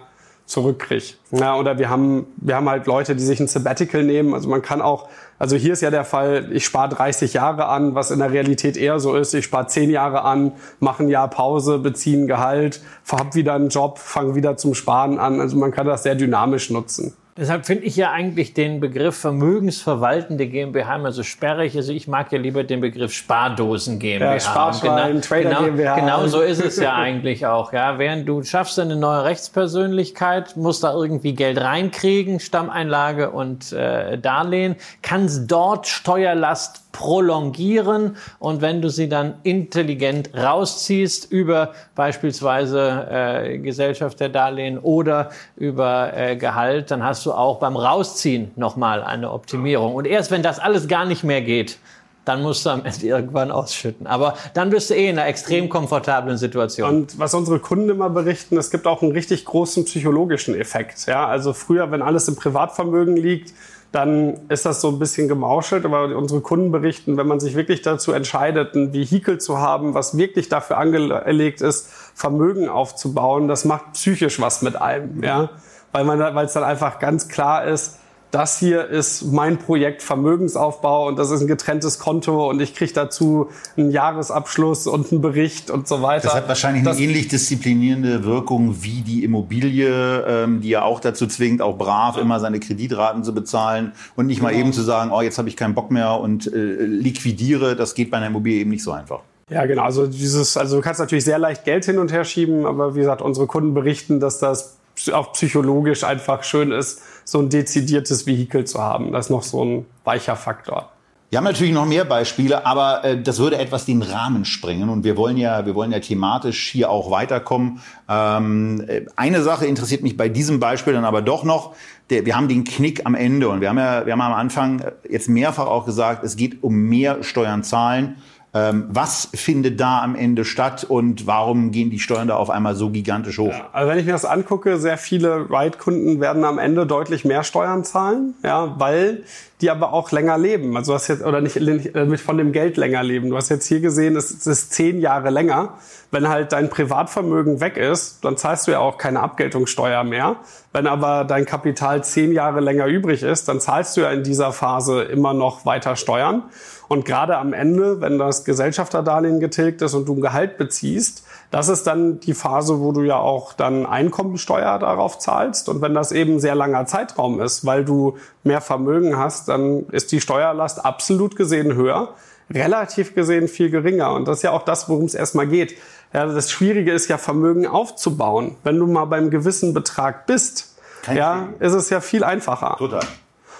[0.46, 1.14] zurückkriege.
[1.32, 4.32] Ja, oder wir haben, wir haben halt Leute, die sich ein Sabbatical nehmen.
[4.32, 7.94] Also man kann auch, also hier ist ja der Fall, ich spare 30 Jahre an,
[7.94, 9.34] was in der Realität eher so ist.
[9.34, 12.80] Ich spare 10 Jahre an, mache ein Jahr Pause, beziehe ein Gehalt,
[13.10, 15.40] hab wieder einen Job, fange wieder zum Sparen an.
[15.40, 17.14] Also man kann das sehr dynamisch nutzen.
[17.38, 21.76] Deshalb finde ich ja eigentlich den Begriff vermögensverwaltende GmbH immer so sperrig.
[21.76, 24.32] Also ich mag ja lieber den Begriff Spardosen GmbH.
[24.32, 25.96] Ja, Sparschwein, genau, genau, GmbH.
[25.96, 27.74] Genau so ist es ja eigentlich auch.
[27.74, 34.16] Ja, während du schaffst eine neue Rechtspersönlichkeit, musst da irgendwie Geld reinkriegen, Stammeinlage und äh,
[34.16, 43.58] Darlehen, kannst dort Steuerlast prolongieren und wenn du sie dann intelligent rausziehst über beispielsweise äh,
[43.58, 49.30] Gesellschaft der Darlehen oder über äh, Gehalt, dann hast du auch beim Rausziehen nochmal eine
[49.30, 49.94] Optimierung.
[49.94, 51.78] Und erst wenn das alles gar nicht mehr geht,
[52.24, 54.06] dann musst du am Ende irgendwann ausschütten.
[54.06, 56.88] Aber dann bist du eh in einer extrem komfortablen Situation.
[56.88, 61.06] Und was unsere Kunden immer berichten, es gibt auch einen richtig großen psychologischen Effekt.
[61.06, 63.52] Ja, also früher, wenn alles im Privatvermögen liegt,
[63.92, 65.84] dann ist das so ein bisschen gemauschelt.
[65.84, 70.16] Aber unsere Kunden berichten, wenn man sich wirklich dazu entscheidet, ein Vehikel zu haben, was
[70.16, 75.22] wirklich dafür angelegt ist, Vermögen aufzubauen, das macht psychisch was mit einem.
[75.22, 75.50] Ja,
[75.92, 77.98] weil man, weil es dann einfach ganz klar ist,
[78.32, 82.92] das hier ist mein Projekt Vermögensaufbau und das ist ein getrenntes Konto und ich kriege
[82.92, 86.24] dazu einen Jahresabschluss und einen Bericht und so weiter.
[86.28, 91.00] Das hat wahrscheinlich Das- eine ähnlich disziplinierende Wirkung wie die Immobilie, ähm, die ja auch
[91.00, 94.60] dazu zwingt, auch brav immer seine Kreditraten zu bezahlen und nicht mal Genau.
[94.60, 97.76] eben zu sagen, oh, jetzt habe ich keinen Bock mehr und äh, liquidiere.
[97.76, 99.20] Das geht bei einer Immobilie eben nicht so einfach.
[99.48, 99.82] Ja, genau.
[99.84, 103.00] Also dieses, also du kannst natürlich sehr leicht Geld hin und her schieben, aber wie
[103.00, 104.76] gesagt, unsere Kunden berichten, dass das
[105.12, 109.12] auch psychologisch einfach schön ist, so ein dezidiertes Vehikel zu haben.
[109.12, 110.90] Das ist noch so ein weicher Faktor.
[111.28, 115.02] Wir haben natürlich noch mehr Beispiele, aber äh, das würde etwas den Rahmen sprengen und
[115.02, 117.80] wir wollen ja, wir wollen ja thematisch hier auch weiterkommen.
[118.08, 121.74] Ähm, äh, eine Sache interessiert mich bei diesem Beispiel dann aber doch noch.
[122.10, 124.78] Der, wir haben den Knick am Ende und wir haben ja, wir haben am Anfang
[124.78, 128.18] äh, jetzt mehrfach auch gesagt, es geht um mehr Steuern zahlen.
[128.54, 132.74] Ähm, was findet da am Ende statt und warum gehen die Steuern da auf einmal
[132.74, 133.52] so gigantisch hoch?
[133.72, 137.84] Also wenn ich mir das angucke, sehr viele Ride-Kunden werden am Ende deutlich mehr Steuern
[137.84, 139.24] zahlen, ja, weil
[139.60, 140.76] die aber auch länger leben.
[140.76, 143.30] Also du hast jetzt, oder nicht, nicht äh, von dem Geld länger leben.
[143.30, 145.74] Du hast jetzt hier gesehen, es es ist zehn Jahre länger.
[146.10, 150.36] Wenn halt dein Privatvermögen weg ist, dann zahlst du ja auch keine Abgeltungssteuer mehr.
[150.72, 154.52] Wenn aber dein Kapital zehn Jahre länger übrig ist, dann zahlst du ja in dieser
[154.52, 156.44] Phase immer noch weiter Steuern.
[156.88, 161.68] Und gerade am Ende, wenn das Gesellschafterdarlehen getilgt ist und du ein Gehalt beziehst, das
[161.68, 165.68] ist dann die Phase, wo du ja auch dann Einkommensteuer darauf zahlst.
[165.68, 170.12] Und wenn das eben sehr langer Zeitraum ist, weil du mehr Vermögen hast, dann ist
[170.12, 172.14] die Steuerlast absolut gesehen höher,
[172.52, 174.12] relativ gesehen viel geringer.
[174.12, 175.76] Und das ist ja auch das, worum es erstmal geht.
[176.12, 178.56] Ja, das Schwierige ist ja, Vermögen aufzubauen.
[178.62, 182.76] Wenn du mal beim gewissen Betrag bist, Kein ja, ist es ja viel einfacher.
[182.78, 183.02] Total.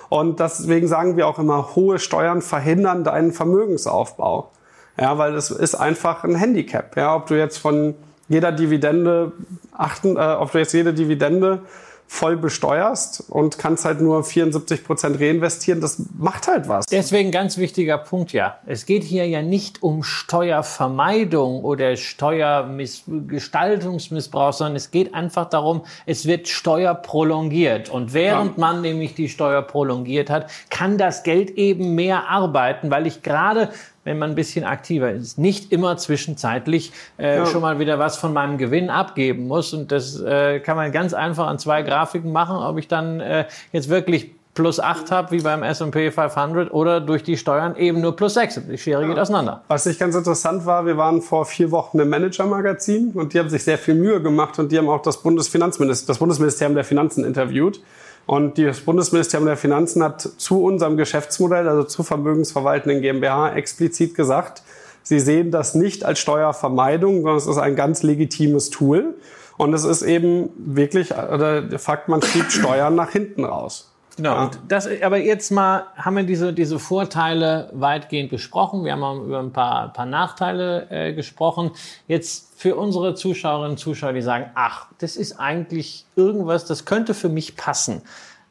[0.09, 4.51] Und deswegen sagen wir auch immer, hohe Steuern verhindern deinen Vermögensaufbau.
[4.99, 6.97] Ja, weil es ist einfach ein Handicap.
[6.97, 7.95] Ja, ob du jetzt von
[8.29, 9.33] jeder Dividende
[9.73, 11.61] achten, äh, ob du jetzt jede Dividende
[12.09, 16.87] voll besteuerst und kannst halt nur 74 Prozent reinvestieren, das macht halt was.
[16.87, 18.59] Deswegen ganz wichtiger Punkt, ja.
[18.65, 26.27] Es geht hier ja nicht um Steuervermeidung oder Steuergestaltungsmissbrauch, sondern es geht einfach darum, es
[26.27, 27.91] wird Steuer prolongiert.
[27.91, 33.07] Und während man nämlich die Steuer prolongiert hat, kann das Geld eben mehr arbeiten, weil
[33.07, 33.71] ich gerade
[34.07, 37.47] wenn man ein bisschen aktiver ist, nicht immer zwischenzeitlich äh, Ja.
[37.47, 39.75] schon mal wieder was von meinem Gewinn abgeben muss.
[39.75, 43.45] Und das äh, kann man ganz einfach an zwei Grafiken machen, ob ich dann äh,
[43.73, 48.17] jetzt wirklich plus 8 habe, wie beim S&P 500, oder durch die Steuern eben nur
[48.17, 48.63] plus 6.
[48.71, 49.63] Die Schere geht auseinander.
[49.69, 53.51] Was ich ganz interessant war, wir waren vor vier Wochen im Manager-Magazin und die haben
[53.51, 57.25] sich sehr viel Mühe gemacht und die haben auch das Bundesfinanzministerium, das Bundesministerium der Finanzen
[57.25, 57.81] interviewt.
[58.27, 64.63] Und das Bundesministerium der Finanzen hat zu unserem Geschäftsmodell, also zu vermögensverwaltenden GmbH, explizit gesagt,
[65.05, 69.15] sie sehen das nicht als Steuervermeidung, sondern es ist ein ganz legitimes Tool.
[69.57, 73.93] Und es ist eben wirklich, oder de facto, man schiebt Steuern nach hinten raus.
[74.17, 74.35] Genau.
[74.35, 74.51] Ja.
[74.69, 78.85] Das, aber jetzt mal haben wir diese, diese Vorteile weitgehend besprochen.
[78.85, 81.71] Wir haben über ein paar, paar Nachteile äh, gesprochen.
[82.09, 87.13] Jetzt für unsere Zuschauerinnen und Zuschauer, die sagen, ach, das ist eigentlich irgendwas, das könnte
[87.13, 88.03] für mich passen.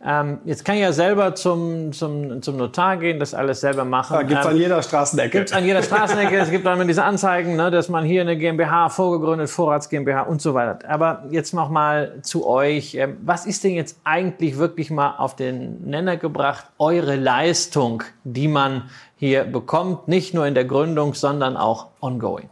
[0.08, 4.14] Ähm, jetzt kann ich ja selber zum, zum, zum Notar gehen, das alles selber machen.
[4.14, 5.38] Ja, gibt's ähm, an jeder Straßenecke.
[5.40, 6.38] Gibt's an jeder Straßenecke.
[6.38, 10.44] es gibt dann diese Anzeigen, ne, dass man hier eine GmbH vorgegründet, Vorrats GmbH und
[10.44, 10.88] so weiter.
[10.88, 12.94] Aber jetzt noch mal zu euch.
[12.94, 18.48] Ähm, was ist denn jetzt eigentlich wirklich mal auf den Nenner gebracht, eure Leistung, die
[18.48, 18.84] man
[19.18, 22.50] hier bekommt, nicht nur in der Gründung, sondern auch ongoing?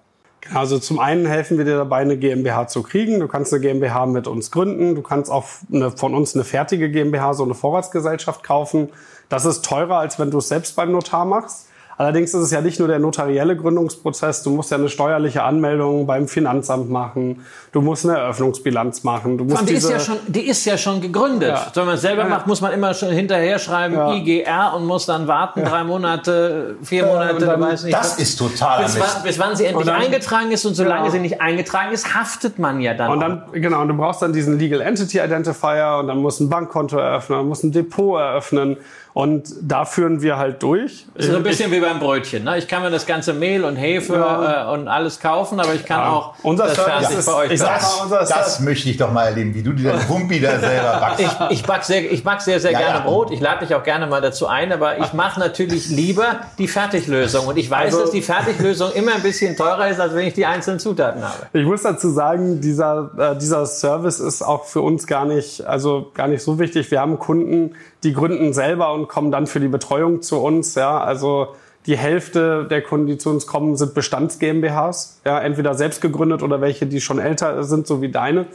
[0.52, 3.20] Also zum einen helfen wir dir dabei, eine GmbH zu kriegen.
[3.20, 4.96] Du kannst eine GmbH mit uns gründen.
[4.96, 8.90] Du kannst auch eine, von uns eine fertige GmbH, so eine Vorratsgesellschaft kaufen.
[9.30, 11.68] Das ist teurer, als wenn du es selbst beim Notar machst.
[11.98, 14.44] Allerdings ist es ja nicht nur der notarielle Gründungsprozess.
[14.44, 17.46] Du musst ja eine steuerliche Anmeldung beim Finanzamt machen.
[17.72, 19.38] Du musst eine Eröffnungsbilanz machen.
[19.38, 21.50] Du musst die, ist ja schon, die ist ja schon gegründet.
[21.50, 21.72] Ja.
[21.74, 22.30] Wenn man es selber ja.
[22.30, 24.14] macht, muss man immer schon hinterher schreiben ja.
[24.14, 27.96] IGR und muss dann warten, drei Monate, vier Monate, dann, weiß nicht.
[27.96, 31.20] Das ist total bis, wann, bis wann sie endlich dann, eingetragen ist und solange sie
[31.20, 33.12] nicht eingetragen ist, haftet man ja dann.
[33.12, 33.52] Und dann, auch.
[33.52, 37.40] genau, und du brauchst dann diesen Legal Entity Identifier und dann musst ein Bankkonto eröffnen,
[37.40, 38.78] dann musst ein Depot eröffnen.
[39.14, 41.06] Und da führen wir halt durch.
[41.16, 42.46] So ein bisschen ich, wie beim Brötchen.
[42.46, 42.58] Ne?
[42.58, 44.72] Ich kann mir das ganze Mehl und Hefe ja.
[44.72, 46.10] äh, und alles kaufen, aber ich kann ja.
[46.10, 49.12] auch unser das Service ist, bei euch ich sag mal, unser Das möchte ich doch
[49.12, 51.20] mal erleben, wie du dir den Wumpi da selber backst.
[51.20, 53.30] Ich, ich back sehr, ich back sehr, sehr ja, gerne Brot.
[53.30, 57.46] Ich lade dich auch gerne mal dazu ein, aber ich mache natürlich lieber die Fertiglösung.
[57.46, 60.34] Und ich weiß, also, dass die Fertiglösung immer ein bisschen teurer ist, als wenn ich
[60.34, 61.48] die einzelnen Zutaten habe.
[61.54, 66.12] Ich muss dazu sagen, dieser, äh, dieser Service ist auch für uns gar nicht, also
[66.16, 66.90] gar nicht so wichtig.
[66.90, 70.76] Wir haben Kunden, die gründen selber und kommen dann für die Betreuung zu uns.
[70.76, 75.74] Ja, also die Hälfte der Kunden, die zu uns kommen, sind Bestands GmbHs, ja, entweder
[75.74, 78.46] selbst gegründet oder welche, die schon älter sind, so wie deine.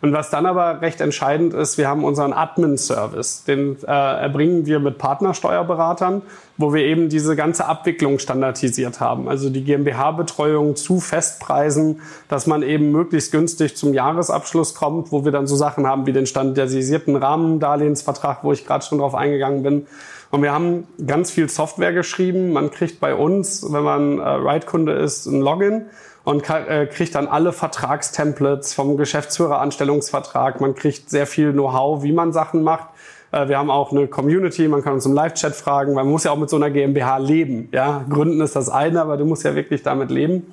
[0.00, 3.44] Und was dann aber recht entscheidend ist, wir haben unseren Admin-Service.
[3.44, 6.22] Den äh, erbringen wir mit Partnersteuerberatern,
[6.56, 9.28] wo wir eben diese ganze Abwicklung standardisiert haben.
[9.28, 15.32] Also die GmbH-Betreuung zu Festpreisen, dass man eben möglichst günstig zum Jahresabschluss kommt, wo wir
[15.32, 19.86] dann so Sachen haben wie den standardisierten Rahmendarlehensvertrag, wo ich gerade schon drauf eingegangen bin.
[20.30, 22.52] Und wir haben ganz viel Software geschrieben.
[22.52, 25.86] Man kriegt bei uns, wenn man äh, Ride-Kunde ist, ein Login
[26.28, 30.60] und äh, kriegt dann alle Vertragstemplates vom Geschäftsführeranstellungsvertrag.
[30.60, 32.88] Man kriegt sehr viel Know-how, wie man Sachen macht.
[33.32, 36.24] Äh, wir haben auch eine Community, man kann uns im Live-Chat fragen, weil man muss
[36.24, 37.70] ja auch mit so einer GmbH leben.
[37.72, 40.52] Ja, Gründen ist das eine, aber du musst ja wirklich damit leben.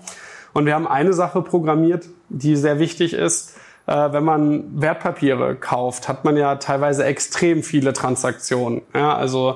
[0.53, 3.57] Und wir haben eine Sache programmiert, die sehr wichtig ist.
[3.85, 8.81] Äh, wenn man Wertpapiere kauft, hat man ja teilweise extrem viele Transaktionen.
[8.93, 9.55] Ja, also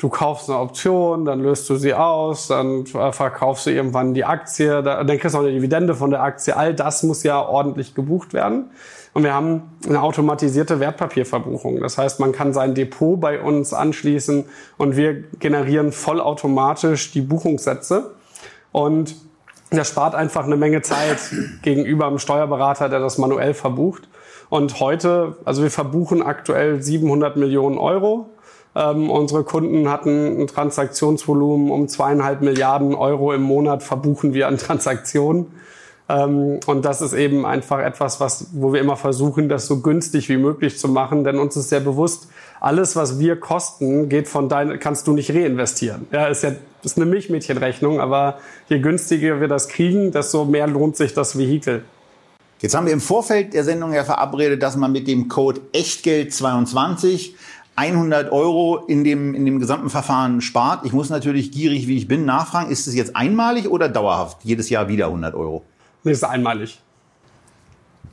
[0.00, 4.82] du kaufst eine Option, dann löst du sie aus, dann verkaufst du irgendwann die Aktie,
[4.82, 6.56] dann kriegst du auch eine Dividende von der Aktie.
[6.56, 8.70] All das muss ja ordentlich gebucht werden.
[9.12, 11.80] Und wir haben eine automatisierte Wertpapierverbuchung.
[11.80, 14.46] Das heißt, man kann sein Depot bei uns anschließen
[14.78, 18.14] und wir generieren vollautomatisch die Buchungssätze.
[18.72, 19.16] Und
[19.70, 21.18] das spart einfach eine Menge Zeit
[21.62, 24.08] gegenüber einem Steuerberater, der das manuell verbucht.
[24.48, 28.30] Und heute, also wir verbuchen aktuell 700 Millionen Euro
[28.74, 34.58] ähm, unsere Kunden hatten ein Transaktionsvolumen um zweieinhalb Milliarden Euro im Monat verbuchen wir an
[34.58, 35.46] Transaktionen.
[36.08, 40.28] Ähm, und das ist eben einfach etwas, was, wo wir immer versuchen, das so günstig
[40.28, 42.28] wie möglich zu machen, denn uns ist sehr bewusst,
[42.60, 46.06] alles, was wir kosten, geht von dein, kannst du nicht reinvestieren.
[46.12, 46.52] Ja, ist ja,
[46.82, 51.84] ist eine Milchmädchenrechnung, aber je günstiger wir das kriegen, desto mehr lohnt sich das Vehikel.
[52.60, 57.32] Jetzt haben wir im Vorfeld der Sendung ja verabredet, dass man mit dem Code Echtgeld22
[57.80, 60.84] 100 Euro in dem, in dem gesamten Verfahren spart.
[60.84, 64.44] Ich muss natürlich gierig, wie ich bin, nachfragen, ist es jetzt einmalig oder dauerhaft?
[64.44, 65.64] Jedes Jahr wieder 100 Euro?
[66.04, 66.78] Nee, ist einmalig.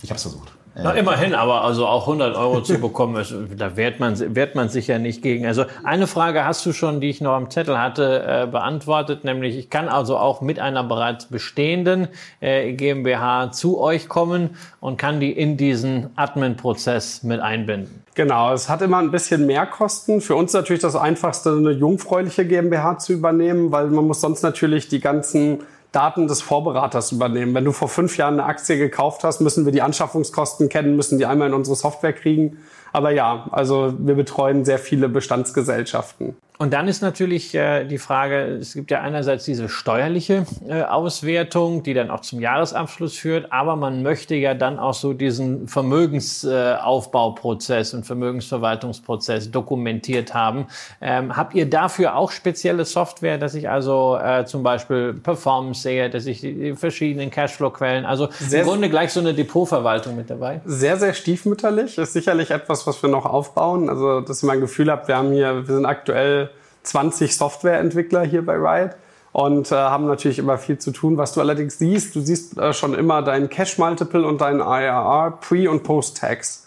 [0.02, 0.57] Ich habe es versucht.
[0.80, 4.70] Na, immerhin, aber also auch 100 Euro zu bekommen, ist, da wehrt man, wehrt man
[4.70, 5.48] sich ja nicht gegen.
[5.48, 9.58] Also eine Frage hast du schon, die ich noch am Zettel hatte, äh, beantwortet, nämlich
[9.58, 12.10] ich kann also auch mit einer bereits bestehenden
[12.42, 18.04] äh, GmbH zu euch kommen und kann die in diesen Admin-Prozess mit einbinden.
[18.14, 20.22] Genau, es hat immer ein bisschen mehr Kosten.
[20.22, 24.88] Für uns natürlich das Einfachste, eine jungfräuliche GmbH zu übernehmen, weil man muss sonst natürlich
[24.88, 25.60] die ganzen
[25.92, 27.54] Daten des Vorberaters übernehmen.
[27.54, 31.18] Wenn du vor fünf Jahren eine Aktie gekauft hast, müssen wir die Anschaffungskosten kennen, müssen
[31.18, 32.58] die einmal in unsere Software kriegen.
[32.94, 36.36] Aber ja, also wir betreuen sehr viele Bestandsgesellschaften.
[36.60, 41.84] Und dann ist natürlich äh, die Frage, es gibt ja einerseits diese steuerliche äh, Auswertung,
[41.84, 47.94] die dann auch zum Jahresabschluss führt, aber man möchte ja dann auch so diesen Vermögensaufbauprozess
[47.94, 50.66] und Vermögensverwaltungsprozess dokumentiert haben.
[51.00, 56.10] Ähm, habt ihr dafür auch spezielle Software, dass ich also äh, zum Beispiel Performance sehe,
[56.10, 60.62] dass ich die verschiedenen Cashflow-Quellen, also sehr, im Grunde gleich so eine Depotverwaltung mit dabei?
[60.66, 63.90] Sehr, sehr stiefmütterlich, ist sicherlich etwas, was wir noch aufbauen.
[63.90, 66.47] Also, dass ihr mal ein Gefühl habt, wir haben hier, wir sind aktuell
[66.88, 68.96] 20 Softwareentwickler hier bei Ride
[69.32, 71.18] und äh, haben natürlich immer viel zu tun.
[71.18, 75.38] Was du allerdings siehst, du siehst äh, schon immer deinen Cache Multiple und deinen IRR,
[75.42, 76.64] Pre- und Post-Tags.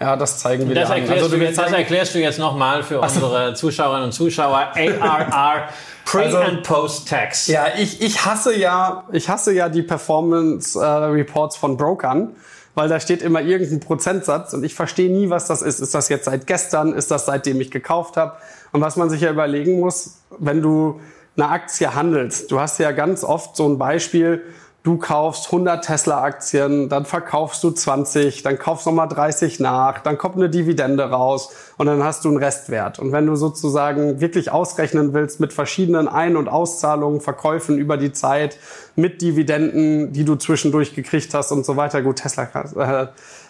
[0.00, 2.82] Ja, das zeigen wir das dir erklärst Also, du jetzt, das erklärst du jetzt nochmal
[2.82, 4.68] für unsere Zuschauerinnen und Zuschauer.
[4.74, 5.68] ARR,
[6.06, 7.46] Pre- Also- and Post-Tax.
[7.48, 12.34] Ja, ich, ich hasse ja, ich hasse ja die Performance äh, Reports von Brokern,
[12.74, 15.80] weil da steht immer irgendein Prozentsatz und ich verstehe nie, was das ist.
[15.80, 16.92] Ist das jetzt seit gestern?
[16.92, 18.36] Ist das seitdem ich gekauft habe?
[18.72, 21.00] Und was man sich ja überlegen muss, wenn du
[21.36, 24.42] eine Aktie handelst, du hast ja ganz oft so ein Beispiel,
[24.82, 30.36] du kaufst 100 Tesla-Aktien, dann verkaufst du 20, dann kaufst nochmal 30 nach, dann kommt
[30.36, 32.98] eine Dividende raus und dann hast du einen Restwert.
[32.98, 38.12] Und wenn du sozusagen wirklich ausrechnen willst mit verschiedenen Ein- und Auszahlungen, Verkäufen über die
[38.12, 38.56] Zeit,
[38.96, 43.06] mit Dividenden, die du zwischendurch gekriegt hast und so weiter, gut, Tesla, äh,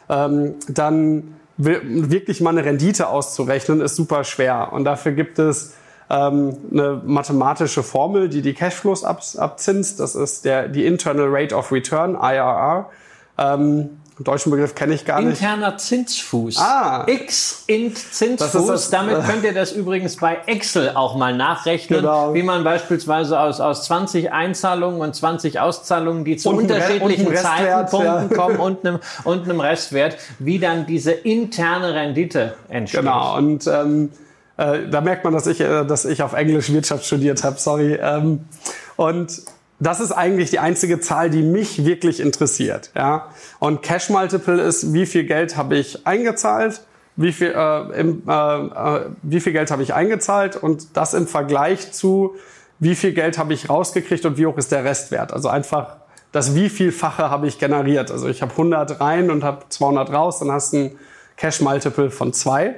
[0.08, 1.78] ähm, dann wi-
[2.10, 4.72] wirklich mal eine Rendite auszurechnen, ist super schwer.
[4.72, 5.74] Und dafür gibt es
[6.10, 10.00] ähm, eine mathematische Formel, die die Cashflows ab, abzinst.
[10.00, 12.90] Das ist der, die Internal Rate of Return, IRR.
[13.38, 15.40] Ähm, deutschen Begriff kenne ich gar nicht.
[15.40, 16.58] Interner Zinsfuß.
[16.58, 17.04] Ah.
[17.06, 18.52] X int Zinsfuß.
[18.52, 22.34] Das ist das- Damit könnt ihr das übrigens bei Excel auch mal nachrechnen, Genau.
[22.34, 28.36] wie man beispielsweise aus, aus 20 Einzahlungen und 20 Auszahlungen, die zu unterschiedlichen Zeitpunkten ja.
[28.36, 33.00] kommen und einem, und einem Restwert, wie dann diese interne Rendite entsteht.
[33.00, 34.10] Genau, und ähm,
[34.60, 37.98] äh, da merkt man, dass ich, äh, dass ich auf Englisch Wirtschaft studiert habe, sorry.
[38.00, 38.44] Ähm,
[38.96, 39.42] und
[39.78, 42.90] das ist eigentlich die einzige Zahl, die mich wirklich interessiert.
[42.94, 43.28] Ja?
[43.58, 46.82] Und Cash Multiple ist, wie viel Geld habe ich eingezahlt,
[47.16, 51.26] wie viel, äh, im, äh, äh, wie viel Geld habe ich eingezahlt und das im
[51.26, 52.34] Vergleich zu,
[52.78, 55.32] wie viel Geld habe ich rausgekriegt und wie hoch ist der Restwert.
[55.32, 55.96] Also einfach
[56.32, 58.10] das wie vielfache habe ich generiert.
[58.10, 60.98] Also ich habe 100 rein und habe 200 raus, dann hast du ein
[61.36, 62.76] Cash Multiple von zwei.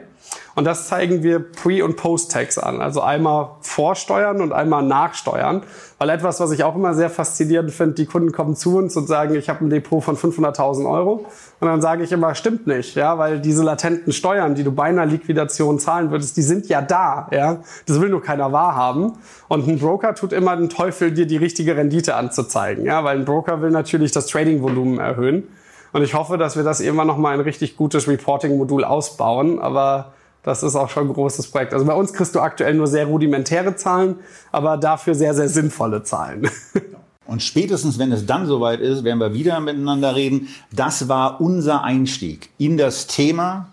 [0.54, 2.80] Und das zeigen wir Pre- und Post-Tax an.
[2.80, 5.62] Also einmal vorsteuern und einmal nachsteuern.
[5.98, 9.06] Weil etwas, was ich auch immer sehr faszinierend finde, die Kunden kommen zu uns und
[9.06, 11.26] sagen, ich habe ein Depot von 500.000 Euro.
[11.60, 14.84] Und dann sage ich immer, stimmt nicht, ja, weil diese latenten Steuern, die du bei
[14.84, 17.58] einer Liquidation zahlen würdest, die sind ja da, ja.
[17.86, 19.12] Das will nur keiner wahrhaben.
[19.48, 23.24] Und ein Broker tut immer den Teufel, dir die richtige Rendite anzuzeigen, ja, weil ein
[23.24, 25.48] Broker will natürlich das Trading-Volumen erhöhen.
[25.92, 29.58] Und ich hoffe, dass wir das irgendwann nochmal ein richtig gutes Reporting-Modul ausbauen.
[29.60, 31.72] Aber das ist auch schon ein großes Projekt.
[31.72, 34.16] Also bei uns kriegst du aktuell nur sehr rudimentäre Zahlen,
[34.50, 36.50] aber dafür sehr, sehr sinnvolle Zahlen.
[37.26, 40.48] Und spätestens, wenn es dann soweit ist, werden wir wieder miteinander reden.
[40.72, 43.68] Das war unser Einstieg in das Thema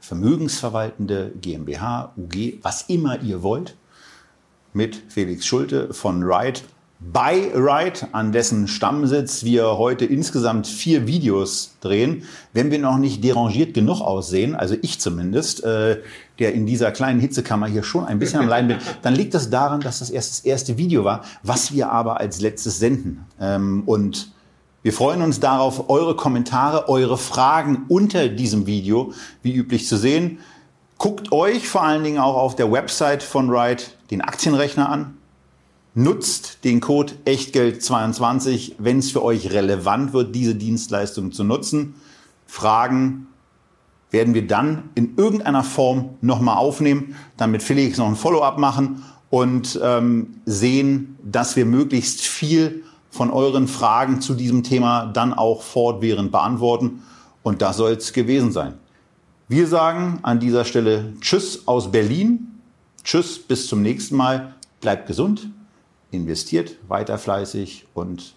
[0.00, 3.76] vermögensverwaltende GmbH, UG, was immer ihr wollt,
[4.72, 6.60] mit Felix Schulte von Ride
[7.00, 12.24] bei Ride, an dessen Stammsitz wir heute insgesamt vier Videos drehen.
[12.52, 16.00] Wenn wir noch nicht derangiert genug aussehen, also ich zumindest, äh,
[16.38, 19.48] der in dieser kleinen Hitzekammer hier schon ein bisschen am Leiden bin, dann liegt das
[19.48, 23.24] daran, dass das erst das erste Video war, was wir aber als letztes senden.
[23.40, 24.30] Ähm, und
[24.82, 30.38] wir freuen uns darauf, eure Kommentare, eure Fragen unter diesem Video, wie üblich zu sehen.
[30.98, 35.16] Guckt euch vor allen Dingen auch auf der Website von Ride den Aktienrechner an.
[35.94, 41.94] Nutzt den Code Echtgeld22, wenn es für euch relevant wird, diese Dienstleistung zu nutzen.
[42.46, 43.26] Fragen
[44.10, 49.02] werden wir dann in irgendeiner Form nochmal aufnehmen, dann mit Felix noch ein Follow-up machen
[49.30, 55.62] und ähm, sehen, dass wir möglichst viel von euren Fragen zu diesem Thema dann auch
[55.62, 57.02] fortwährend beantworten.
[57.42, 58.74] Und das soll es gewesen sein.
[59.48, 62.60] Wir sagen an dieser Stelle Tschüss aus Berlin.
[63.02, 64.54] Tschüss, bis zum nächsten Mal.
[64.80, 65.50] Bleibt gesund,
[66.10, 68.34] investiert weiter fleißig und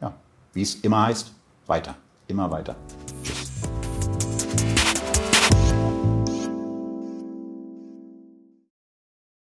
[0.00, 0.14] ja,
[0.52, 1.32] wie es immer heißt,
[1.66, 1.96] weiter,
[2.28, 2.76] immer weiter.
[3.22, 3.50] Tschüss.